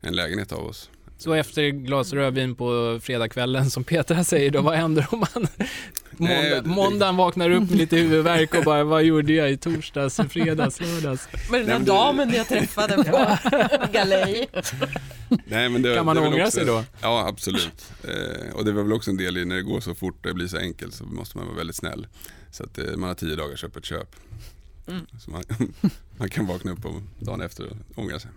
en 0.00 0.16
lägenhet 0.16 0.52
av 0.52 0.66
oss. 0.66 0.90
Så 1.20 1.32
efter 1.34 1.68
glas 1.68 2.12
rödvin 2.12 2.54
på 2.54 2.98
fredagskvällen 3.02 3.70
som 3.70 3.84
Petra 3.84 4.24
säger 4.24 4.50
då, 4.50 4.60
vad 4.60 4.74
händer 4.74 5.06
om 5.10 5.18
man 5.18 5.46
måndag, 6.10 6.62
måndagen 6.62 7.16
vaknar 7.16 7.50
upp 7.50 7.70
med 7.70 7.78
lite 7.78 7.96
huvudvärk 7.96 8.54
och 8.54 8.64
bara 8.64 8.84
vad 8.84 9.04
gjorde 9.04 9.32
jag 9.32 9.50
i 9.50 9.56
torsdags, 9.56 10.20
fredags, 10.30 10.80
lördags? 10.80 11.28
Men 11.50 11.66
den 11.66 11.84
där 11.84 11.86
damen 11.86 12.34
jag 12.34 12.48
träffade 12.48 12.96
på 12.96 13.36
galej. 13.92 14.48
Nej, 15.46 15.68
men 15.68 15.82
det, 15.82 15.94
kan 15.94 16.06
man 16.06 16.18
ångra 16.18 16.44
också, 16.44 16.50
sig 16.50 16.66
då? 16.66 16.84
Ja 17.02 17.26
absolut. 17.28 17.92
Eh, 18.04 18.54
och 18.54 18.64
det 18.64 18.72
var 18.72 18.82
väl 18.82 18.92
också 18.92 19.10
en 19.10 19.16
del 19.16 19.36
i 19.36 19.44
när 19.44 19.56
det 19.56 19.62
går 19.62 19.80
så 19.80 19.94
fort 19.94 20.16
och 20.26 20.28
det 20.28 20.34
blir 20.34 20.48
så 20.48 20.58
enkelt 20.58 20.94
så 20.94 21.04
måste 21.04 21.38
man 21.38 21.46
vara 21.46 21.56
väldigt 21.56 21.76
snäll. 21.76 22.06
Så 22.52 22.64
att 22.64 22.78
eh, 22.78 22.84
man 22.96 23.08
har 23.08 23.14
tio 23.14 23.36
dagars 23.36 23.64
öppet 23.64 23.84
köp. 23.84 24.16
Mm. 24.86 25.06
Så 25.20 25.30
man, 25.30 25.42
man 26.16 26.30
kan 26.30 26.46
vakna 26.46 26.72
upp 26.72 26.84
och 26.84 27.02
dagen 27.18 27.40
efter 27.40 27.66
och 27.66 27.76
ångra 27.94 28.18
sig. 28.18 28.30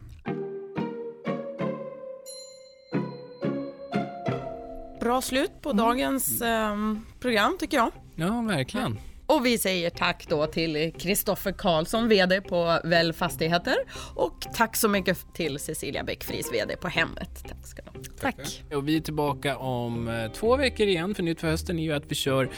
Bra 5.03 5.21
slut 5.21 5.51
på 5.61 5.69
mm. 5.69 5.85
dagens 5.85 6.41
eh, 6.41 6.75
program 7.19 7.57
tycker 7.59 7.77
jag. 7.77 7.91
Ja, 8.15 8.41
verkligen. 8.41 8.99
Och 9.25 9.45
vi 9.45 9.57
säger 9.57 9.89
tack 9.89 10.25
då 10.29 10.47
till 10.47 10.93
Kristoffer 10.99 11.51
Karlsson, 11.51 12.07
VD 12.07 12.41
på 12.41 12.79
Väl 12.83 13.13
Fastigheter 13.13 13.75
och 14.15 14.41
tack 14.53 14.75
så 14.75 14.89
mycket 14.89 15.33
till 15.33 15.59
Cecilia 15.59 16.03
Bäckfries, 16.03 16.53
VD 16.53 16.75
på 16.75 16.87
Hemmet. 16.87 17.43
Tack 17.47 17.67
ska 17.67 17.81
du 17.81 17.89
ha. 17.89 18.05
Tack. 18.21 18.63
Och 18.73 18.87
vi 18.87 18.97
är 18.97 19.01
tillbaka 19.01 19.57
om 19.57 20.07
eh, 20.07 20.31
två 20.31 20.55
veckor 20.55 20.87
igen, 20.87 21.15
för 21.15 21.23
nytt 21.23 21.41
för 21.41 21.47
hösten 21.47 21.79
är 21.79 21.83
ju 21.83 21.93
att 21.93 22.03
vi 22.07 22.15
kör 22.15 22.49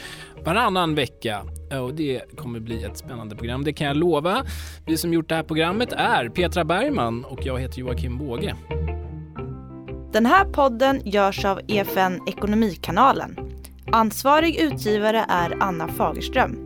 varannan 0.44 0.94
vecka 0.94 1.42
och 1.82 1.94
det 1.94 2.36
kommer 2.36 2.60
bli 2.60 2.84
ett 2.84 2.98
spännande 2.98 3.36
program, 3.36 3.64
det 3.64 3.72
kan 3.72 3.86
jag 3.86 3.96
lova. 3.96 4.44
Vi 4.86 4.96
som 4.96 5.12
gjort 5.12 5.28
det 5.28 5.34
här 5.34 5.42
programmet 5.42 5.92
är 5.92 6.28
Petra 6.28 6.64
Bergman 6.64 7.24
och 7.24 7.46
jag 7.46 7.60
heter 7.60 7.78
Joakim 7.78 8.18
Båge. 8.18 8.56
Den 10.16 10.26
här 10.26 10.44
podden 10.44 11.00
görs 11.04 11.44
av 11.44 11.60
EFN 11.68 12.20
Ekonomikanalen. 12.26 13.36
Ansvarig 13.92 14.56
utgivare 14.56 15.24
är 15.28 15.56
Anna 15.60 15.88
Fagerström. 15.88 16.56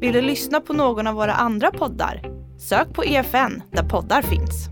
Vill 0.00 0.12
du 0.12 0.20
lyssna 0.20 0.60
på 0.60 0.72
någon 0.72 1.06
av 1.06 1.14
våra 1.14 1.32
andra 1.32 1.70
poddar? 1.70 2.22
Sök 2.58 2.94
på 2.94 3.04
EFN 3.04 3.62
där 3.70 3.88
poddar 3.88 4.22
finns. 4.22 4.68